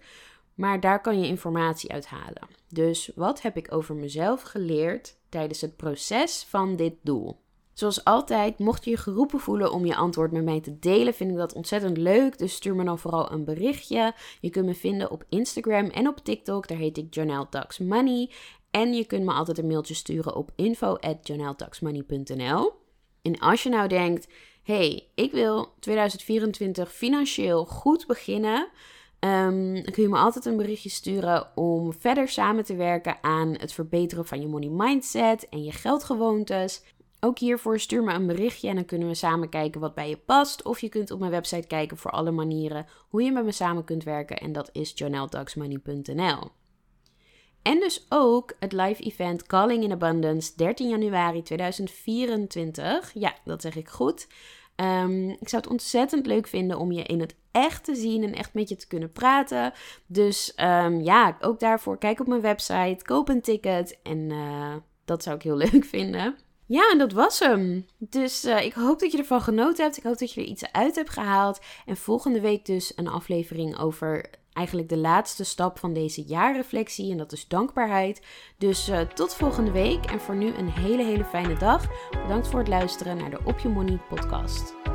Maar 0.54 0.80
daar 0.80 1.02
kan 1.02 1.20
je 1.20 1.28
informatie 1.28 1.92
uit 1.92 2.06
halen. 2.06 2.48
Dus 2.70 3.12
wat 3.16 3.42
heb 3.42 3.58
ik 3.58 3.74
over 3.74 3.96
mezelf 3.96 4.42
geleerd 4.42 5.18
tijdens 5.30 5.62
het 5.62 5.76
proces 5.76 6.46
van 6.50 6.76
dit 6.76 6.94
doel? 7.02 7.44
Zoals 7.76 8.04
altijd, 8.04 8.60
mocht 8.60 8.84
je 8.84 8.90
je 8.90 8.98
geroepen 8.98 9.40
voelen 9.40 9.72
om 9.72 9.86
je 9.86 9.96
antwoord 9.96 10.32
met 10.32 10.44
mij 10.44 10.62
te 10.62 10.80
delen, 10.80 11.14
vind 11.14 11.32
ik 11.32 11.38
dat 11.38 11.54
ontzettend 11.54 11.98
leuk. 11.98 12.38
Dus 12.38 12.54
stuur 12.54 12.76
me 12.76 12.84
dan 12.84 13.00
vooral 13.00 13.32
een 13.32 13.44
berichtje. 13.44 14.14
Je 14.42 14.50
kunt 14.50 14.66
me 14.66 14.74
vinden 14.74 15.12
op 15.12 15.24
Instagram 15.30 15.86
en 15.86 16.08
op 16.08 16.18
TikTok. 16.18 16.68
Daar 16.68 16.78
heet 16.78 16.98
ik 16.98 17.14
Janelle 17.14 17.50
Talks 17.50 17.80
Money. 17.80 18.32
En 18.72 18.94
je 18.94 19.06
kunt 19.06 19.24
me 19.24 19.32
altijd 19.32 19.58
een 19.58 19.68
mailtje 19.68 19.94
sturen 19.94 20.36
op 20.36 20.52
info@janelletalksmoney.nl. 20.56 22.72
En 23.22 23.40
als 23.40 23.64
je 23.64 23.70
nou 23.70 23.88
denkt, 23.88 24.28
hey, 24.64 25.08
ik 25.16 25.32
wil 25.32 25.74
2024 25.80 26.94
financieel 26.94 27.66
goed 27.66 28.08
beginnen. 28.08 28.68
Dan 29.20 29.86
kun 29.92 30.04
je 30.04 30.10
me 30.10 30.18
altijd 30.18 30.46
een 30.46 30.58
berichtje 30.58 30.90
sturen 30.90 31.48
om 31.56 31.94
verder 31.94 32.28
samen 32.28 32.64
te 32.64 32.76
werken 32.76 33.18
aan 33.22 33.56
het 33.58 33.74
verbeteren 33.74 34.26
van 34.26 34.42
je 34.42 34.48
money 34.48 34.70
mindset 34.70 35.50
en 35.50 35.64
je 35.64 35.72
geldgewoontes. 35.72 36.84
Ook 37.26 37.40
hiervoor 37.40 37.80
stuur 37.80 38.04
me 38.04 38.14
een 38.14 38.28
berichtje 38.28 38.68
en 38.70 38.76
dan 38.76 38.86
kunnen 38.86 39.08
we 39.08 39.14
samen 39.14 39.50
kijken 39.50 39.82
wat 39.82 39.96
bij 39.96 40.10
je 40.10 40.18
past. 40.18 40.64
Of 40.64 40.80
je 40.80 40.90
kunt 40.90 41.12
op 41.12 41.20
mijn 41.20 41.32
website 41.32 41.68
kijken 41.68 41.98
voor 41.98 42.12
alle 42.12 42.32
manieren 42.32 42.86
hoe 43.10 43.24
je 43.24 43.32
met 43.32 43.46
me 43.46 43.52
samen 43.52 43.84
kunt 43.84 44.04
werken. 44.04 44.38
En 44.38 44.52
dat 44.52 44.70
is 44.72 44.92
journaltalksmoney.nl. 44.96 46.52
En 47.62 47.80
dus 47.80 48.06
ook 48.10 48.54
het 48.60 48.72
live 48.72 49.04
event 49.04 49.46
Calling 49.46 49.84
in 49.84 49.92
Abundance 49.92 50.54
13 50.56 50.90
januari 50.90 51.42
2024. 51.42 53.12
Ja, 53.14 53.36
dat 53.44 53.62
zeg 53.62 53.76
ik 53.76 53.90
goed. 53.90 54.28
Um, 54.76 55.30
ik 55.30 55.50
zou 55.50 55.62
het 55.62 55.72
ontzettend 55.72 56.26
leuk 56.26 56.48
vinden 56.48 56.80
om 56.80 56.92
je 56.92 57.04
in 57.04 57.20
het 57.20 57.36
echt 57.52 57.84
te 57.84 57.96
zien 57.96 58.24
en 58.24 58.34
echt 58.34 58.54
met 58.54 58.70
je 58.70 58.76
te 58.76 58.88
kunnen 58.88 59.12
praten. 59.12 59.74
Dus 60.06 60.54
um, 60.62 61.02
ja, 61.02 61.38
ook 61.40 61.60
daarvoor 61.60 61.98
kijk 61.98 62.20
op 62.20 62.28
mijn 62.28 62.42
website, 62.42 62.98
koop 63.02 63.30
een 63.30 63.42
ticket 63.42 64.00
en 64.04 64.30
uh, 64.30 64.76
dat 65.06 65.24
zou 65.24 65.36
ik 65.36 65.42
heel 65.42 65.58
leuk 65.72 65.86
vinden. 65.86 66.36
Ja, 66.68 66.90
en 66.92 66.98
dat 66.98 67.12
was 67.12 67.40
hem. 67.40 67.86
Dus 67.98 68.46
uh, 68.46 68.66
ik 68.66 68.74
hoop 68.74 69.00
dat 69.00 69.12
je 69.12 69.18
ervan 69.18 69.42
genoten 69.42 69.84
hebt. 69.84 69.98
Ik 69.98 70.04
hoop 70.04 70.18
dat 70.18 70.34
je 70.34 70.42
er 70.42 70.48
iets 70.48 70.72
uit 70.72 70.96
hebt 70.96 71.10
gehaald. 71.10 71.60
En 71.86 71.98
volgende 71.98 72.42
week 72.42 72.66
dus 72.66 72.94
een 72.96 73.08
aflevering 73.08 73.78
over 73.78 74.30
eigenlijk 74.54 74.90
de 74.90 74.98
laatste 74.98 75.44
stap 75.44 75.80
van 75.80 75.94
deze 75.94 76.22
jaarreflectie. 76.22 77.12
En 77.12 77.18
dat 77.18 77.32
is 77.32 77.48
dankbaarheid. 77.48 78.22
Dus 78.58 78.90
uh, 78.90 79.00
tot 79.00 79.36
volgende 79.36 79.72
week. 79.72 80.06
En 80.06 80.20
voor 80.20 80.36
nu 80.36 80.54
een 80.54 80.70
hele, 80.70 81.04
hele 81.04 81.26
fijne 81.26 81.58
dag. 81.58 81.88
Bedankt 82.22 82.48
voor 82.48 82.60
het 82.60 82.68
luisteren 82.68 83.18
naar 83.18 83.30
de 83.30 83.40
Op 83.46 83.60
Je 83.60 83.70
Money 83.70 84.00
podcast. 84.10 84.95